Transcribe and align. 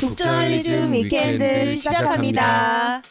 북저널리즘 0.00 0.94
위켄드 0.94 1.76
시작합니다. 1.76 3.02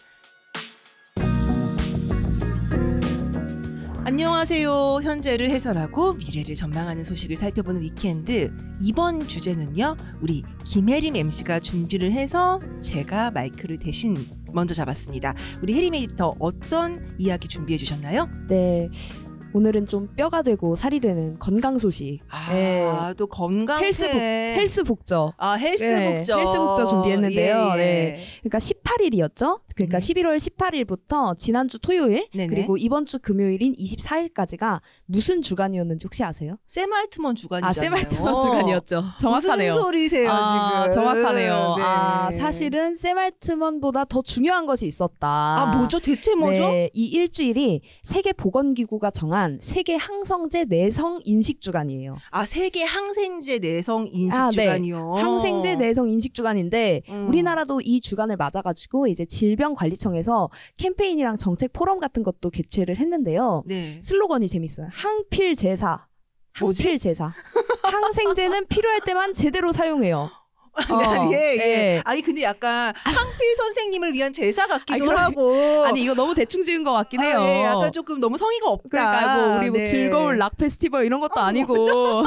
안녕하세요. 4.06 5.02
현재를 5.04 5.52
해설하고 5.52 6.14
미래를 6.14 6.56
전망하는 6.56 7.04
소식을 7.04 7.36
살펴보는 7.36 7.82
위켄드. 7.82 8.52
이번 8.82 9.28
주제는요. 9.28 9.98
우리 10.20 10.42
김혜림 10.66 11.16
MC가 11.16 11.60
준비를 11.60 12.12
해서 12.12 12.60
제가 12.82 13.30
마이크를 13.30 13.78
대신 13.78 14.18
먼저 14.52 14.74
잡았습니다. 14.74 15.36
우리 15.62 15.76
혜림 15.76 15.94
에디터 15.94 16.38
어떤 16.40 17.16
이야기 17.20 17.48
준비해 17.48 17.78
주셨나요? 17.78 18.28
네. 18.48 18.90
오늘은 19.54 19.88
좀 19.88 20.08
뼈가 20.16 20.42
되고 20.44 20.76
살이 20.76 21.00
되는 21.00 21.40
건강 21.40 21.80
소식. 21.80 22.20
아, 22.30 22.54
네. 22.54 23.14
또 23.18 23.26
건강 23.28 23.82
헬스 23.84 24.08
북, 24.12 24.18
헬스 24.20 24.84
북저. 24.84 25.34
아, 25.38 25.54
헬스 25.54 25.84
네, 25.84 26.16
북저. 26.18 26.38
헬스 26.38 26.58
북저 26.58 26.86
준비했는데요. 26.86 27.74
예, 27.78 27.80
예. 27.80 27.84
네. 27.84 28.20
그러니까 28.44 28.60
18일이었죠. 28.60 29.60
그러니까 29.80 29.98
음. 29.98 30.00
11월 30.00 30.38
18일부터 30.38 31.38
지난주 31.38 31.80
토요일 31.80 32.28
네네. 32.34 32.48
그리고 32.48 32.76
이번 32.78 33.06
주 33.06 33.18
금요일인 33.20 33.74
24일까지가 33.76 34.82
무슨 35.06 35.42
주간이었는지 35.42 36.06
혹시 36.06 36.24
아세요? 36.24 36.58
샘 36.68 36.92
알트먼 36.92 37.36
주간이잖아요. 37.36 37.70
아, 37.70 37.74
샘 37.74 37.95
알트먼 37.95 38.42
주간이었죠. 38.42 39.04
정확하네요. 39.20 39.72
무슨 39.72 39.84
소리세요, 39.84 40.30
아, 40.32 40.90
지금? 40.90 40.94
정확하네요. 41.02 41.76
네. 41.78 41.84
아, 41.84 42.30
사실은 42.32 42.96
샘 42.96 43.22
알트먼보다 43.22 44.06
더 44.06 44.22
중요한 44.22 44.66
것이 44.66 44.86
있었다. 44.86 45.28
아, 45.28 45.78
뭐죠? 45.78 46.00
대체 46.00 46.36
뭐죠? 46.36 46.62
네, 46.72 46.90
이 46.94 47.06
일주일이 47.06 47.82
세계 48.04 48.34
보건 48.34 48.74
기구가 48.74 49.12
정한 49.12 49.60
세계 49.62 49.96
항생제 49.96 50.66
내성 50.66 51.22
인식 51.24 51.62
주간이에요. 51.62 52.18
아, 52.32 52.46
세계 52.46 52.84
항생제 52.84 53.60
내성 53.60 54.10
인식 54.12 54.38
아, 54.38 54.52
네. 54.52 54.64
주간이요. 54.64 55.14
항생제 55.16 55.76
내성 55.76 56.10
인식 56.10 56.34
주간인데 56.34 57.04
음. 57.10 57.28
우리나라도 57.30 57.80
이 57.82 58.02
주간을 58.02 58.36
맞아 58.36 58.62
가지고 58.62 59.08
이제 59.08 59.26
질병 59.26 59.69
관리청에서 59.76 60.50
캠페인이랑 60.78 61.38
정책 61.38 61.74
포럼 61.74 62.00
같은 62.00 62.24
것도 62.24 62.50
개최를 62.50 62.98
했는데요. 62.98 63.64
네. 63.66 64.00
슬로건이 64.04 64.48
재밌어요. 64.48 64.88
항필 64.92 65.56
제사. 65.56 66.08
항필 66.54 66.98
제사. 66.98 67.34
항생제는 67.84 68.68
필요할 68.68 69.02
때만 69.02 69.34
제대로 69.34 69.72
사용해요. 69.72 70.30
어, 70.92 71.30
예, 71.32 71.58
예. 71.58 71.62
예. 71.62 72.02
아니 72.06 72.22
근데 72.22 72.44
약간 72.44 72.94
항필 72.96 73.56
선생님을 73.58 74.14
위한 74.14 74.32
제사 74.32 74.66
같기도 74.68 75.06
그래. 75.06 75.18
하고. 75.18 75.84
아니 75.86 76.04
이거 76.04 76.14
너무 76.14 76.34
대충 76.34 76.64
지은 76.64 76.84
것 76.84 76.94
같긴 76.94 77.22
해요. 77.22 77.42
아, 77.42 77.46
예, 77.48 77.64
약간 77.64 77.92
조금 77.92 78.20
너무 78.20 78.38
성의가 78.38 78.70
없다. 78.70 78.88
그러니까 78.90 79.36
뭐 79.36 79.58
우리 79.58 79.70
뭐 79.70 79.80
네. 79.80 79.86
즐거운 79.86 80.38
락 80.38 80.58
페스티벌 80.58 81.06
이런 81.06 81.20
것도 81.20 81.42
아니고 81.42 81.74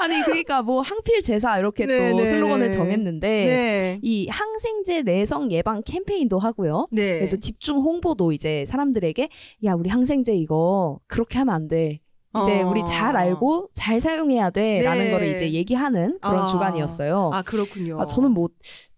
아니 0.00 0.22
그러니까 0.22 0.62
뭐 0.62 0.80
항필 0.80 1.22
제사 1.22 1.58
이렇게 1.58 1.86
네, 1.86 2.10
또 2.10 2.16
네. 2.16 2.26
슬로건을 2.26 2.72
정했는데 2.72 3.28
네. 3.28 3.98
이 4.02 4.26
항생제 4.28 5.02
내성 5.02 5.52
예방 5.52 5.82
캠페인도 5.84 6.38
하고요. 6.38 6.88
네. 6.90 7.18
그래서 7.18 7.36
집중 7.36 7.78
홍보도 7.78 8.32
이제 8.32 8.64
사람들에게 8.66 9.28
야 9.64 9.74
우리 9.74 9.88
항생제 9.90 10.34
이거 10.34 10.98
그렇게 11.06 11.38
하면 11.38 11.54
안 11.54 11.68
돼. 11.68 12.00
이제 12.42 12.62
어. 12.62 12.68
우리 12.68 12.86
잘 12.86 13.16
알고 13.16 13.70
잘 13.74 14.00
사용해야 14.00 14.50
돼라는 14.50 15.04
네. 15.04 15.10
거를 15.10 15.34
이제 15.34 15.52
얘기하는 15.52 16.18
그런 16.20 16.40
아. 16.42 16.46
주간이었어요. 16.46 17.30
아 17.32 17.42
그렇군요. 17.42 18.00
아, 18.00 18.06
저는 18.06 18.30
뭐 18.30 18.48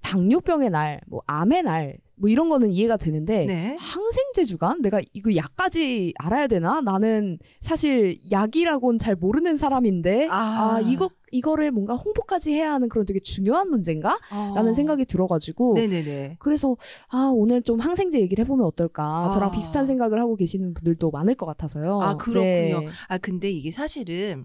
당뇨병의 0.02 0.70
날, 0.70 1.00
뭐 1.06 1.22
암의 1.26 1.62
날, 1.62 1.98
뭐 2.14 2.28
이런 2.28 2.48
거는 2.48 2.70
이해가 2.70 2.96
되는데 2.98 3.46
네. 3.46 3.76
항생제 3.80 4.44
주간? 4.44 4.80
내가 4.80 5.00
이거 5.12 5.34
약까지 5.34 6.14
알아야 6.18 6.46
되나? 6.46 6.80
나는 6.80 7.38
사실 7.60 8.20
약이라고는 8.30 8.98
잘 8.98 9.16
모르는 9.16 9.56
사람인데 9.56 10.28
아. 10.30 10.34
아, 10.76 10.80
이거 10.80 11.10
이거를 11.32 11.72
뭔가 11.72 11.94
홍보까지 11.94 12.52
해야 12.52 12.74
하는 12.74 12.88
그런 12.88 13.06
되게 13.06 13.18
중요한 13.18 13.70
문제인가? 13.70 14.20
어. 14.30 14.52
라는 14.54 14.74
생각이 14.74 15.04
들어가지고 15.06 15.74
네네네. 15.74 16.36
그래서 16.38 16.76
아 17.08 17.32
오늘 17.34 17.62
좀 17.62 17.80
항생제 17.80 18.20
얘기를 18.20 18.44
해보면 18.44 18.64
어떨까? 18.66 19.26
아. 19.26 19.30
저랑 19.30 19.50
비슷한 19.50 19.86
생각을 19.86 20.20
하고 20.20 20.36
계시는 20.36 20.74
분들도 20.74 21.10
많을 21.10 21.34
것 21.34 21.46
같아서요. 21.46 22.00
아 22.00 22.16
그렇군요. 22.18 22.80
네. 22.80 22.88
아 23.08 23.18
근데 23.18 23.50
이게 23.50 23.70
사실은 23.72 24.44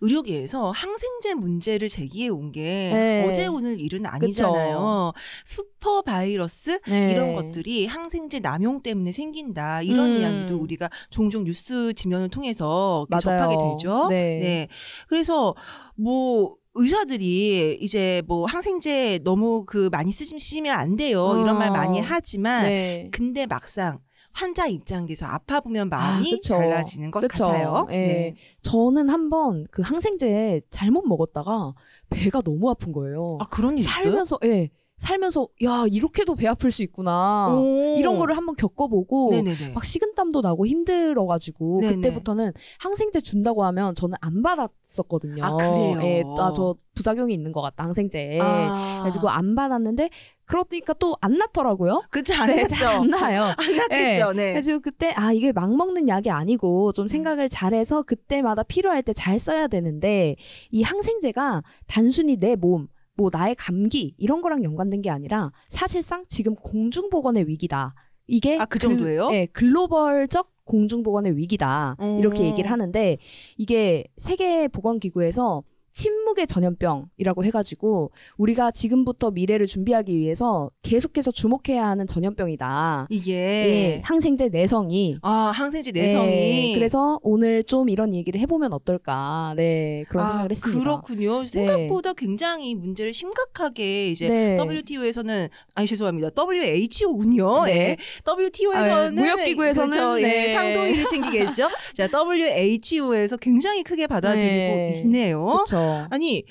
의료계에서 0.00 0.70
항생제 0.70 1.34
문제를 1.34 1.88
제기해 1.88 2.28
온게 2.28 2.62
네. 2.62 3.28
어제 3.28 3.46
오늘 3.46 3.80
일은 3.80 4.06
아니잖아요. 4.06 5.12
슈퍼 5.44 6.02
바이러스 6.02 6.80
네. 6.88 7.12
이런 7.12 7.34
것들이 7.34 7.86
항생제 7.86 8.40
남용 8.40 8.82
때문에 8.82 9.12
생긴다 9.12 9.82
이런 9.82 10.16
음. 10.16 10.20
이야기도 10.20 10.58
우리가 10.58 10.90
종종 11.10 11.44
뉴스 11.44 11.92
지면을 11.94 12.28
통해서. 12.28 13.06
접하게 13.20 13.56
되죠. 13.56 14.06
네. 14.08 14.68
그래서 15.08 15.54
뭐 15.96 16.56
의사들이 16.74 17.78
이제 17.80 18.22
뭐 18.26 18.46
항생제 18.46 19.20
너무 19.24 19.64
그 19.66 19.88
많이 19.90 20.12
쓰시면 20.12 20.78
안 20.78 20.94
돼요 20.94 21.38
이런 21.40 21.56
어. 21.56 21.58
말 21.58 21.70
많이 21.70 22.00
하지만 22.00 22.64
네. 22.64 23.08
근데 23.10 23.46
막상 23.46 23.98
환자 24.32 24.66
입장에서 24.66 25.26
아파 25.26 25.60
보면 25.60 25.88
마음이 25.88 26.32
아, 26.32 26.36
그쵸. 26.36 26.54
달라지는 26.54 27.10
것 27.10 27.20
그쵸. 27.20 27.46
같아요. 27.46 27.86
예. 27.90 27.94
네. 28.06 28.36
저는 28.62 29.08
한번 29.08 29.66
그 29.70 29.82
항생제 29.82 30.62
잘못 30.70 31.04
먹었다가 31.06 31.72
배가 32.10 32.40
너무 32.42 32.70
아픈 32.70 32.92
거예요. 32.92 33.38
아 33.40 33.46
그런 33.48 33.74
일 33.74 33.80
있어요? 33.80 33.92
살면서 33.94 34.38
예. 34.44 34.70
살면서 34.98 35.48
야 35.64 35.84
이렇게도 35.90 36.34
배 36.34 36.46
아플 36.48 36.70
수 36.70 36.82
있구나 36.82 37.48
오. 37.54 37.96
이런 37.96 38.18
거를 38.18 38.36
한번 38.36 38.54
겪어보고 38.56 39.30
네네네. 39.30 39.72
막 39.72 39.84
식은땀도 39.84 40.40
나고 40.42 40.66
힘들어가지고 40.66 41.80
네네. 41.80 41.94
그때부터는 41.94 42.52
항생제 42.80 43.20
준다고 43.20 43.64
하면 43.64 43.94
저는 43.94 44.16
안 44.20 44.42
받았었거든요. 44.42 45.44
아, 45.44 45.56
그래요? 45.56 46.00
예, 46.02 46.22
아저 46.38 46.74
부작용이 46.94 47.32
있는 47.32 47.52
것 47.52 47.60
같다 47.62 47.84
항생제. 47.84 48.38
아. 48.42 48.98
그래가지고 48.98 49.28
안 49.30 49.54
받았는데 49.54 50.10
그러니까 50.44 50.94
또 50.94 51.14
안 51.20 51.36
낫더라고요. 51.38 52.02
그치 52.10 52.34
안 52.34 52.48
네, 52.48 52.62
났죠. 52.62 52.74
잘안 52.76 53.08
나요. 53.10 53.54
안 53.56 53.76
났겠죠. 53.76 54.32
네. 54.36 54.52
그래서 54.52 54.78
그때 54.80 55.12
아 55.16 55.32
이게 55.32 55.52
막 55.52 55.74
먹는 55.74 56.08
약이 56.08 56.30
아니고 56.30 56.92
좀 56.92 57.06
생각을 57.06 57.48
잘해서 57.48 58.02
그때마다 58.02 58.62
필요할 58.62 59.02
때 59.02 59.12
잘 59.14 59.38
써야 59.38 59.66
되는데 59.68 60.36
이 60.70 60.82
항생제가 60.82 61.62
단순히 61.86 62.36
내 62.36 62.56
몸, 62.56 62.88
뭐 63.18 63.30
나의 63.32 63.56
감기 63.56 64.14
이런 64.16 64.40
거랑 64.40 64.62
연관된 64.62 65.02
게 65.02 65.10
아니라 65.10 65.50
사실상 65.68 66.24
지금 66.28 66.54
공중 66.54 67.10
보건의 67.10 67.48
위기다. 67.48 67.94
이게 68.28 68.56
아, 68.58 68.64
그 68.64 68.78
글- 68.78 68.80
정도예요? 68.80 69.30
네, 69.30 69.46
글로벌적 69.46 70.46
공중 70.64 71.02
보건의 71.02 71.36
위기다. 71.36 71.96
이렇게 72.20 72.42
음. 72.42 72.46
얘기를 72.46 72.70
하는데 72.70 73.18
이게 73.56 74.04
세계 74.16 74.68
보건 74.68 75.00
기구에서 75.00 75.64
침묵의 75.98 76.46
전염병이라고 76.46 77.44
해가지고 77.44 78.12
우리가 78.36 78.70
지금부터 78.70 79.32
미래를 79.32 79.66
준비하기 79.66 80.16
위해서 80.16 80.70
계속해서 80.82 81.32
주목해야 81.32 81.84
하는 81.84 82.06
전염병이다. 82.06 83.08
이게 83.10 83.34
예, 83.34 84.00
항생제 84.04 84.50
내성이. 84.50 85.18
아 85.22 85.50
항생제 85.52 85.90
내성이 85.90 86.30
네, 86.30 86.74
그래서 86.76 87.18
오늘 87.22 87.64
좀 87.64 87.88
이런 87.88 88.14
얘기를 88.14 88.40
해보면 88.42 88.72
어떨까. 88.72 89.54
네, 89.56 90.04
그런 90.08 90.24
아, 90.24 90.28
생각을 90.28 90.50
했습니다. 90.52 90.80
그렇군요. 90.80 91.46
생각보다 91.48 92.12
굉장히 92.12 92.76
문제를 92.76 93.12
심각하게 93.12 94.12
이제 94.12 94.28
네. 94.28 94.56
WTO에서는 94.56 95.48
아니 95.74 95.88
죄송합니다. 95.88 96.30
WHO군요. 96.36 97.64
네. 97.64 97.72
네. 97.74 97.96
WTO에서는 98.24 99.18
아, 99.18 99.20
무역기구에서는 99.20 99.90
그렇죠. 99.90 100.14
네. 100.14 100.50
예, 100.50 100.54
상도위를 100.54 101.06
챙기겠죠. 101.06 101.68
자, 101.94 102.08
WHO에서 102.14 103.36
굉장히 103.38 103.82
크게 103.82 104.06
받아들이고 104.06 104.46
네. 104.46 105.00
있네요. 105.02 105.44
그렇죠. 105.44 105.87
아니 106.10 106.44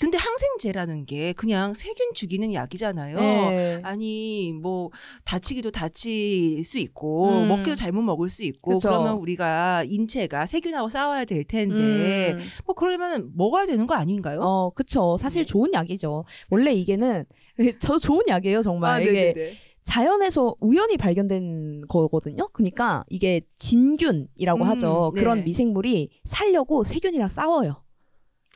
근데 0.00 0.16
항생제라는 0.16 1.06
게 1.06 1.32
그냥 1.32 1.74
세균 1.74 2.14
죽이는 2.14 2.54
약이잖아요. 2.54 3.18
네. 3.18 3.80
아니 3.82 4.52
뭐 4.52 4.90
다치기도 5.24 5.72
다칠 5.72 6.64
수 6.64 6.78
있고 6.78 7.40
음. 7.40 7.48
먹기도 7.48 7.74
잘못 7.74 8.02
먹을 8.02 8.30
수 8.30 8.44
있고 8.44 8.74
그쵸. 8.74 8.90
그러면 8.90 9.16
우리가 9.16 9.82
인체가 9.84 10.46
세균하고 10.46 10.88
싸워야 10.88 11.24
될 11.24 11.42
텐데 11.42 12.32
음. 12.32 12.40
뭐 12.64 12.76
그러면 12.76 13.32
먹어야 13.34 13.66
되는 13.66 13.88
거 13.88 13.94
아닌가요? 13.94 14.40
어, 14.40 14.70
그쵸. 14.70 15.16
사실 15.18 15.42
네. 15.42 15.46
좋은 15.46 15.74
약이죠. 15.74 16.24
원래 16.48 16.72
이게는 16.72 17.24
저 17.80 17.98
좋은 17.98 18.22
약이에요, 18.28 18.62
정말. 18.62 18.90
아, 18.92 19.00
이게 19.00 19.32
네네네. 19.34 19.52
자연에서 19.82 20.54
우연히 20.60 20.96
발견된 20.96 21.88
거거든요. 21.88 22.48
그러니까 22.52 23.02
이게 23.08 23.40
진균이라고 23.56 24.62
음, 24.62 24.68
하죠. 24.68 25.12
네. 25.14 25.20
그런 25.20 25.42
미생물이 25.44 26.10
살려고 26.24 26.84
세균이랑 26.84 27.30
싸워요. 27.30 27.82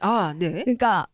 아, 0.02 0.34
네. 0.36 0.62
그러니까 0.64 1.06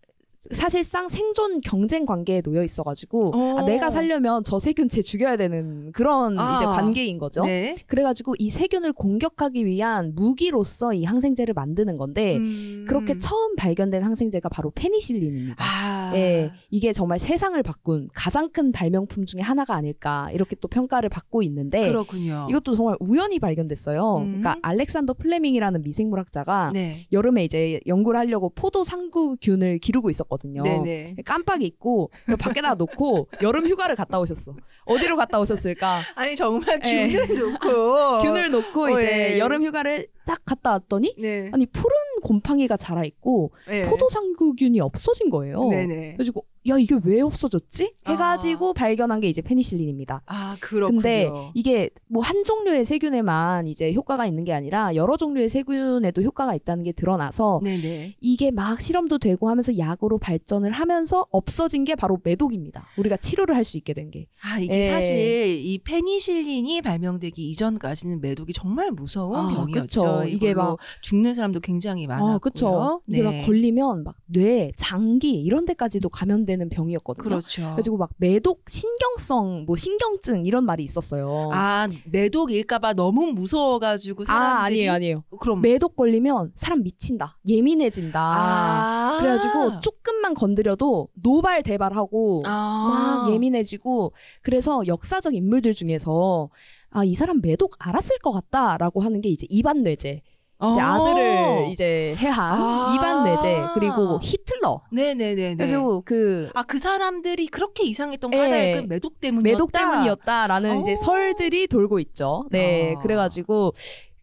사실상 0.52 1.08
생존 1.08 1.60
경쟁 1.60 2.06
관계에 2.06 2.40
놓여 2.42 2.62
있어가지고 2.62 3.32
어. 3.34 3.58
아, 3.58 3.62
내가 3.62 3.90
살려면 3.90 4.44
저 4.44 4.60
세균 4.60 4.88
쟤 4.88 5.02
죽여야 5.02 5.36
되는 5.36 5.90
그런 5.92 6.38
아. 6.38 6.56
이제 6.56 6.64
관계인 6.64 7.18
거죠. 7.18 7.44
네. 7.44 7.76
그래가지고 7.86 8.36
이 8.38 8.48
세균을 8.48 8.92
공격하기 8.92 9.66
위한 9.66 10.14
무기로서 10.14 10.94
이 10.94 11.04
항생제를 11.04 11.54
만드는 11.54 11.98
건데 11.98 12.36
음. 12.36 12.84
그렇게 12.86 13.18
처음 13.18 13.56
발견된 13.56 14.04
항생제가 14.04 14.48
바로 14.48 14.70
페니실린입니다. 14.70 15.56
아. 15.58 16.12
예, 16.14 16.52
이게 16.70 16.92
정말 16.92 17.18
세상을 17.18 17.60
바꾼 17.64 18.08
가장 18.14 18.50
큰 18.50 18.70
발명품 18.70 19.26
중에 19.26 19.40
하나가 19.42 19.74
아닐까 19.74 20.28
이렇게 20.32 20.56
또 20.60 20.68
평가를 20.68 21.08
받고 21.08 21.42
있는데 21.42 21.88
그렇군요. 21.88 22.46
이것도 22.48 22.76
정말 22.76 22.96
우연히 23.00 23.40
발견됐어요. 23.40 24.18
음. 24.18 24.26
그러니까 24.40 24.56
알렉산더 24.62 25.14
플레밍이라는 25.14 25.82
미생물학자가 25.82 26.70
네. 26.72 27.06
여름에 27.10 27.44
이제 27.44 27.80
연구를 27.86 28.20
하려고 28.20 28.50
포도 28.50 28.84
상구균을 28.84 29.78
기르고 29.80 30.10
있었거든요. 30.10 30.27
있었거든요. 30.28 30.62
네네. 30.62 31.16
깜빡 31.24 31.62
잊고 31.62 32.10
그걸 32.20 32.36
밖에다 32.36 32.74
놓고 32.74 33.28
여름 33.42 33.66
휴가를 33.66 33.96
갔다 33.96 34.20
오셨어. 34.20 34.54
어디로 34.84 35.16
갔다 35.16 35.40
오셨을까? 35.40 36.02
아니 36.14 36.36
정말 36.36 36.80
예. 36.84 37.08
균을 37.08 37.34
놓고 37.52 38.18
균을 38.22 38.50
놓고 38.50 38.82
어, 38.84 38.90
이제 39.00 39.34
예. 39.34 39.38
여름 39.38 39.64
휴가를 39.64 40.06
딱 40.26 40.44
갔다 40.44 40.72
왔더니 40.72 41.14
네. 41.18 41.50
아니 41.52 41.66
푸른 41.66 41.96
곰팡이가 42.22 42.76
자라 42.76 43.04
있고 43.04 43.52
네. 43.66 43.86
포도상구균이 43.86 44.80
없어진 44.80 45.30
거예요. 45.30 45.68
네네. 45.68 45.94
그래가지고 46.12 46.44
야 46.68 46.76
이게 46.78 46.98
왜 47.04 47.20
없어졌지? 47.20 47.94
해가지고 48.06 48.72
발견한 48.74 49.20
게 49.20 49.28
이제 49.28 49.40
페니실린입니다. 49.42 50.22
아 50.26 50.56
그렇군요. 50.60 51.00
근데 51.00 51.30
이게 51.54 51.90
뭐 52.08 52.22
한 52.22 52.44
종류의 52.44 52.84
세균에만 52.84 53.68
이제 53.68 53.92
효과가 53.94 54.26
있는 54.26 54.44
게 54.44 54.52
아니라 54.52 54.94
여러 54.94 55.16
종류의 55.16 55.48
세균에도 55.48 56.22
효과가 56.22 56.54
있다는 56.54 56.84
게 56.84 56.92
드러나서 56.92 57.60
네네. 57.64 58.16
이게 58.20 58.50
막 58.50 58.80
실험도 58.80 59.18
되고 59.18 59.48
하면서 59.48 59.78
약으로 59.78 60.18
발전을 60.18 60.72
하면서 60.72 61.26
없어진 61.30 61.84
게 61.84 61.94
바로 61.94 62.18
매독입니다. 62.24 62.86
우리가 62.98 63.16
치료를 63.16 63.54
할 63.54 63.64
수 63.64 63.76
있게 63.76 63.92
된 63.94 64.10
게. 64.10 64.26
아 64.42 64.58
이게 64.58 64.86
예. 64.86 64.90
사실 64.90 65.16
이 65.64 65.78
페니실린이 65.78 66.80
발명되기 66.82 67.50
이전까지는 67.50 68.20
매독이 68.22 68.52
정말 68.54 68.90
무서운 68.90 69.36
아, 69.36 69.48
병이었죠. 69.54 69.82
그쵸. 69.82 70.24
이게 70.26 70.54
막- 70.54 70.78
죽는 71.02 71.34
사람도 71.34 71.60
굉장히 71.60 72.06
많았고요. 72.06 72.34
아, 72.34 72.38
그쵸. 72.38 73.00
이게 73.06 73.22
네. 73.22 73.24
막 73.40 73.46
걸리면 73.46 74.04
막 74.04 74.14
뇌, 74.26 74.72
장기 74.76 75.34
이런 75.42 75.64
데까지도 75.66 76.08
감염되는 76.08 76.57
병이었거든요. 76.68 77.22
그렇죠. 77.28 77.62
그래가지고 77.62 77.96
막 77.96 78.10
매독 78.16 78.64
신경성 78.68 79.64
뭐 79.66 79.76
신경증 79.76 80.46
이런 80.46 80.64
말이 80.64 80.82
있었어요. 80.82 81.50
아 81.52 81.88
매독일까봐 82.10 82.94
너무 82.94 83.32
무서워가지고 83.32 84.22
아, 84.22 84.24
사람들이 84.24 84.64
아니에요, 84.88 84.92
아니에요. 84.92 85.24
그럼 85.40 85.60
매독 85.60 85.94
걸리면 85.96 86.52
사람 86.54 86.82
미친다. 86.82 87.38
예민해진다. 87.46 88.20
아 88.20 89.18
그래가지고 89.20 89.80
조금만 89.80 90.34
건드려도 90.34 91.08
노발대발하고 91.22 92.42
아. 92.46 93.24
막 93.24 93.32
예민해지고 93.32 94.12
그래서 94.42 94.86
역사적 94.86 95.34
인물들 95.34 95.74
중에서 95.74 96.50
아 96.90 97.04
이 97.04 97.14
사람 97.14 97.40
매독 97.42 97.74
알았을 97.78 98.18
것 98.18 98.32
같다라고 98.32 99.00
하는 99.02 99.20
게 99.20 99.28
이제 99.28 99.46
이반 99.50 99.82
뇌제 99.82 100.22
이제 100.60 100.80
어. 100.80 100.84
아들을 100.84 101.68
이제 101.68 102.16
해한 102.18 102.52
아. 102.60 102.94
이반 102.96 103.22
뇌제 103.22 103.60
그리고 103.74 104.18
히틀러 104.20 104.82
네네네네. 104.90 105.54
그래서 105.56 106.02
그 106.04 106.50
아 106.54 106.64
그 106.64 106.78
사람들이 106.78 107.46
그렇게 107.46 107.84
이상했던 107.84 108.32
예. 108.34 108.36
까닭은 108.36 108.88
매독 108.88 109.20
때문이었다. 109.20 109.52
매독 109.54 109.70
때문이었다라는 109.72 110.80
이제 110.80 110.92
오. 110.92 110.96
설들이 110.96 111.68
돌고 111.68 112.00
있죠. 112.00 112.46
네, 112.50 112.94
아. 112.96 112.98
그래가지고 113.00 113.72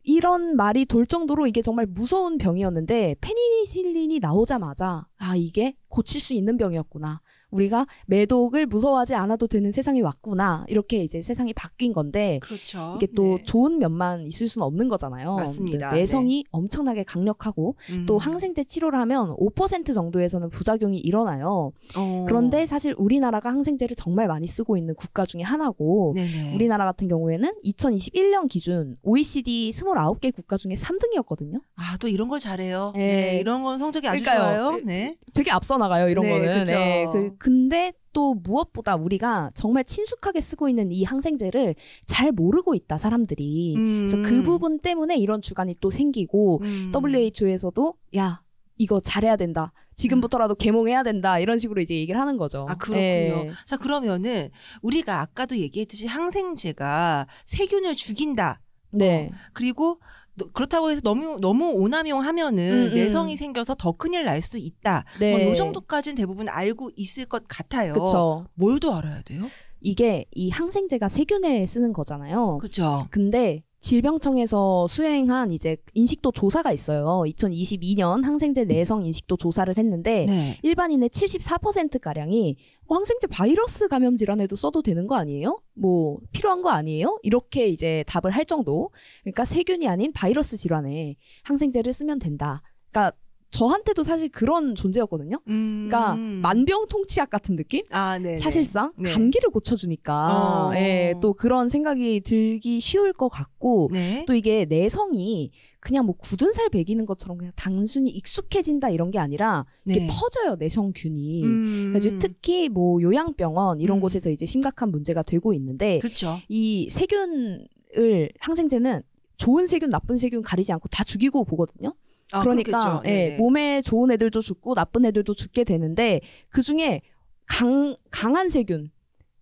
이런 0.03 0.55
말이 0.55 0.85
돌 0.85 1.07
정도로 1.07 1.47
이게 1.47 1.61
정말 1.63 1.85
무서운 1.87 2.37
병이었는데 2.37 3.15
페니실린이 3.21 4.19
나오자마자 4.19 5.07
아 5.17 5.35
이게 5.35 5.75
고칠 5.87 6.21
수 6.21 6.33
있는 6.33 6.57
병이었구나. 6.57 7.21
우리가 7.55 7.87
매독을 8.05 8.65
무서워하지 8.65 9.15
않아도 9.15 9.47
되는 9.47 9.71
세상이 9.71 10.01
왔구나. 10.01 10.65
이렇게 10.67 11.03
이제 11.03 11.21
세상이 11.21 11.53
바뀐 11.53 11.93
건데 11.93 12.39
그렇죠. 12.41 12.93
이게 12.97 13.07
또 13.15 13.37
네. 13.37 13.43
좋은 13.43 13.79
면만 13.79 14.27
있을 14.27 14.47
수는 14.47 14.65
없는 14.65 14.87
거잖아요. 14.89 15.35
맞습니다. 15.35 15.91
그 15.91 15.95
내성이 15.95 16.43
엄청나게 16.51 17.03
강력하고 17.03 17.75
음. 17.91 18.05
또 18.07 18.17
항생제 18.17 18.65
치료를 18.65 18.99
하면 18.99 19.35
5% 19.37 19.93
정도에서는 19.93 20.49
부작용이 20.49 20.97
일어나요. 20.97 21.71
어. 21.97 22.25
그런데 22.27 22.65
사실 22.65 22.93
우리나라가 22.97 23.49
항생제를 23.49 23.95
정말 23.95 24.27
많이 24.27 24.47
쓰고 24.47 24.77
있는 24.77 24.93
국가 24.95 25.25
중에 25.25 25.41
하나고 25.41 26.13
네네. 26.15 26.55
우리나라 26.55 26.85
같은 26.85 27.07
경우에는 27.07 27.53
2021년 27.63 28.49
기준 28.49 28.97
OECD 29.03 29.69
29개 29.71 30.33
국가 30.33 30.57
중에 30.57 30.73
3등이었거든요. 30.73 31.61
아, 31.75 31.97
또 31.99 32.07
이런 32.07 32.27
걸 32.27 32.39
잘해요. 32.39 32.93
예. 32.95 32.99
네. 32.99 33.39
이런 33.39 33.63
건 33.63 33.79
성적이 33.79 34.07
아주 34.07 34.21
그러니까요. 34.23 34.55
좋아요. 34.55 34.81
네. 34.85 35.15
되게 35.33 35.51
앞서 35.51 35.77
나가요, 35.77 36.09
이런 36.09 36.23
네, 36.25 36.31
거는. 36.31 36.59
그쵸. 36.59 36.73
그, 37.13 37.35
근데 37.49 37.93
또 38.11 38.33
무엇보다 38.33 38.95
우리가 38.95 39.51
정말 39.53 39.83
친숙하게 39.83 40.41
쓰고 40.41 40.67
있는 40.67 40.91
이 40.91 41.03
항생제를 41.03 41.75
잘 42.07 42.31
모르고 42.31 42.73
있다, 42.73 42.97
사람들이. 42.97 43.75
그래서 43.77 44.17
그 44.23 44.41
부분 44.41 44.79
때문에 44.79 45.15
이런 45.15 45.43
주간이 45.43 45.75
또 45.79 45.91
생기고 45.91 46.61
음. 46.63 46.91
WHO에서도 46.91 47.93
야, 48.17 48.41
이거 48.79 48.99
잘해야 48.99 49.35
된다. 49.35 49.73
지금부터라도 49.93 50.55
개몽해야 50.55 51.03
된다. 51.03 51.37
이런 51.37 51.59
식으로 51.59 51.81
이제 51.81 51.93
얘기를 51.93 52.19
하는 52.19 52.37
거죠. 52.37 52.65
아, 52.67 52.73
그렇군요. 52.73 53.03
예. 53.03 53.51
자, 53.67 53.77
그러면은 53.77 54.49
우리가 54.81 55.21
아까도 55.21 55.55
얘기했듯이 55.55 56.07
항생제가 56.07 57.27
세균을 57.45 57.93
죽인다. 57.95 58.59
네. 58.91 59.31
그리고 59.53 59.99
너- 59.99 60.07
그렇다고 60.53 60.91
해서 60.91 61.01
너무 61.01 61.37
너무 61.39 61.71
오남용 61.71 62.21
하면은 62.21 62.63
음, 62.87 62.87
음. 62.91 62.93
내성이 62.95 63.37
생겨서 63.37 63.75
더 63.75 63.93
큰일 63.93 64.25
날 64.25 64.41
수 64.41 64.57
있다. 64.57 65.05
네. 65.19 65.31
뭐요 65.43 65.55
정도까지는 65.55 66.15
대부분 66.15 66.49
알고 66.49 66.91
있을 66.97 67.25
것 67.25 67.47
같아요. 67.47 67.93
그쵸. 67.93 68.45
뭘더 68.55 68.93
알아야 68.95 69.21
돼요? 69.23 69.45
이게 69.81 70.25
이 70.31 70.49
항생제가 70.49 71.07
세균에 71.09 71.65
쓰는 71.65 71.93
거잖아요. 71.93 72.57
그렇죠. 72.57 73.07
근데 73.11 73.63
질병청에서 73.85 74.87
수행한 74.87 75.51
이제 75.51 75.77
인식도 75.93 76.31
조사가 76.31 76.71
있어요. 76.71 77.21
2022년 77.27 78.23
항생제 78.23 78.65
내성 78.65 79.05
인식도 79.05 79.37
조사를 79.37 79.77
했는데 79.77 80.25
네. 80.25 80.57
일반인의 80.63 81.09
74%가량이 81.09 82.57
뭐 82.87 82.97
항생제 82.97 83.27
바이러스 83.27 83.87
감염 83.87 84.17
질환에도 84.17 84.55
써도 84.55 84.81
되는 84.81 85.05
거 85.05 85.15
아니에요? 85.15 85.59
뭐 85.75 86.17
필요한 86.31 86.63
거 86.63 86.71
아니에요? 86.71 87.19
이렇게 87.21 87.67
이제 87.67 88.03
답을 88.07 88.31
할 88.31 88.45
정도. 88.45 88.89
그러니까 89.21 89.45
세균이 89.45 89.87
아닌 89.87 90.11
바이러스 90.13 90.57
질환에 90.57 91.15
항생제를 91.43 91.93
쓰면 91.93 92.17
된다. 92.17 92.63
그러니까 92.89 93.15
저한테도 93.55 94.03
사실 94.03 94.27
그런 94.27 94.75
존재였거든요. 94.75 95.39
음. 95.47 95.87
그러니까 95.87 96.15
만병통치약 96.17 97.29
같은 97.29 97.55
느낌? 97.55 97.83
아, 97.89 98.19
네. 98.19 98.35
사실상 98.35 98.91
네. 98.97 99.09
감기를 99.09 99.49
고쳐주니까 99.49 100.67
어. 100.71 100.75
예, 100.75 101.13
또 101.21 101.33
그런 101.33 101.69
생각이 101.69 102.19
들기 102.19 102.81
쉬울 102.81 103.13
것 103.13 103.29
같고 103.29 103.91
네. 103.93 104.25
또 104.27 104.33
이게 104.33 104.65
내성이 104.65 105.51
그냥 105.79 106.05
뭐 106.05 106.15
굳은 106.17 106.51
살 106.51 106.67
베기는 106.67 107.05
것처럼 107.05 107.37
그냥 107.37 107.53
단순히 107.55 108.09
익숙해진다 108.09 108.89
이런 108.89 109.09
게 109.09 109.19
아니라 109.19 109.65
이게 109.85 110.01
네. 110.01 110.07
퍼져요 110.07 110.57
내성균이. 110.57 111.43
음. 111.45 111.93
그래서 111.93 112.09
특히 112.19 112.67
뭐 112.67 113.01
요양병원 113.01 113.79
이런 113.79 113.99
음. 113.99 114.01
곳에서 114.01 114.31
이제 114.31 114.45
심각한 114.45 114.91
문제가 114.91 115.23
되고 115.23 115.53
있는데 115.53 115.99
그렇죠. 115.99 116.39
이 116.49 116.89
세균을 116.89 118.33
항생제는 118.39 119.01
좋은 119.37 119.65
세균 119.65 119.89
나쁜 119.89 120.17
세균 120.17 120.41
가리지 120.41 120.73
않고 120.73 120.89
다 120.89 121.05
죽이고 121.05 121.45
보거든요. 121.45 121.93
아, 122.31 122.41
그러니까. 122.41 123.01
예. 123.05 123.35
몸에 123.37 123.81
좋은 123.81 124.11
애들도 124.11 124.41
죽고 124.41 124.73
나쁜 124.75 125.05
애들도 125.05 125.33
죽게 125.33 125.63
되는데 125.63 126.21
그 126.49 126.61
중에 126.61 127.01
강 127.45 127.95
강한 128.09 128.49
세균 128.49 128.91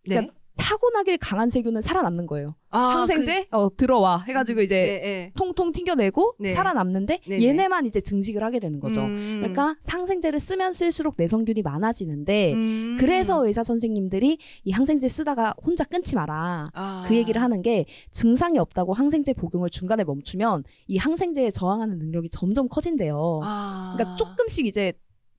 네. 0.06 0.16
그러니까 0.16 0.34
타고나길 0.58 1.18
강한 1.18 1.50
세균은 1.50 1.82
살아남는 1.82 2.28
거예요. 2.28 2.56
아, 2.70 2.80
항생제 2.80 3.48
어 3.52 3.76
들어와 3.76 4.24
해가지고 4.28 4.58
그, 4.58 4.64
이제 4.64 4.76
네, 4.76 5.00
네. 5.00 5.32
통통 5.36 5.72
튕겨내고 5.72 6.36
네. 6.40 6.54
살아남는데 6.54 7.20
네네. 7.28 7.44
얘네만 7.44 7.86
이제 7.86 8.02
증식을 8.02 8.44
하게 8.44 8.60
되는 8.60 8.80
거죠. 8.80 9.02
음. 9.02 9.38
그러니까 9.40 9.76
항생제를 9.88 10.40
쓰면 10.40 10.74
쓸수록 10.74 11.16
내성균이 11.18 11.62
많아지는데 11.62 12.54
음. 12.54 12.98
그래서 13.00 13.46
의사 13.46 13.64
선생님들이 13.64 14.38
이 14.64 14.72
항생제 14.72 15.08
쓰다가 15.08 15.54
혼자 15.64 15.84
끊지 15.84 16.16
마라. 16.16 16.68
아. 16.74 17.06
그 17.08 17.16
얘기를 17.16 17.42
하는 17.42 17.62
게 17.62 17.86
증상이 18.12 18.58
없다고 18.60 18.94
항생제 18.94 19.34
복용을 19.34 19.70
중간에 19.70 20.04
멈추면 20.04 20.64
이 20.88 20.98
항생제에 20.98 21.52
저항하는 21.52 21.98
능력이 21.98 22.30
점점 22.30 22.68
커진대요. 22.70 23.42
아. 23.44 23.96
그러니까 23.96 24.16
조금씩 24.18 24.66
이제 24.66 24.94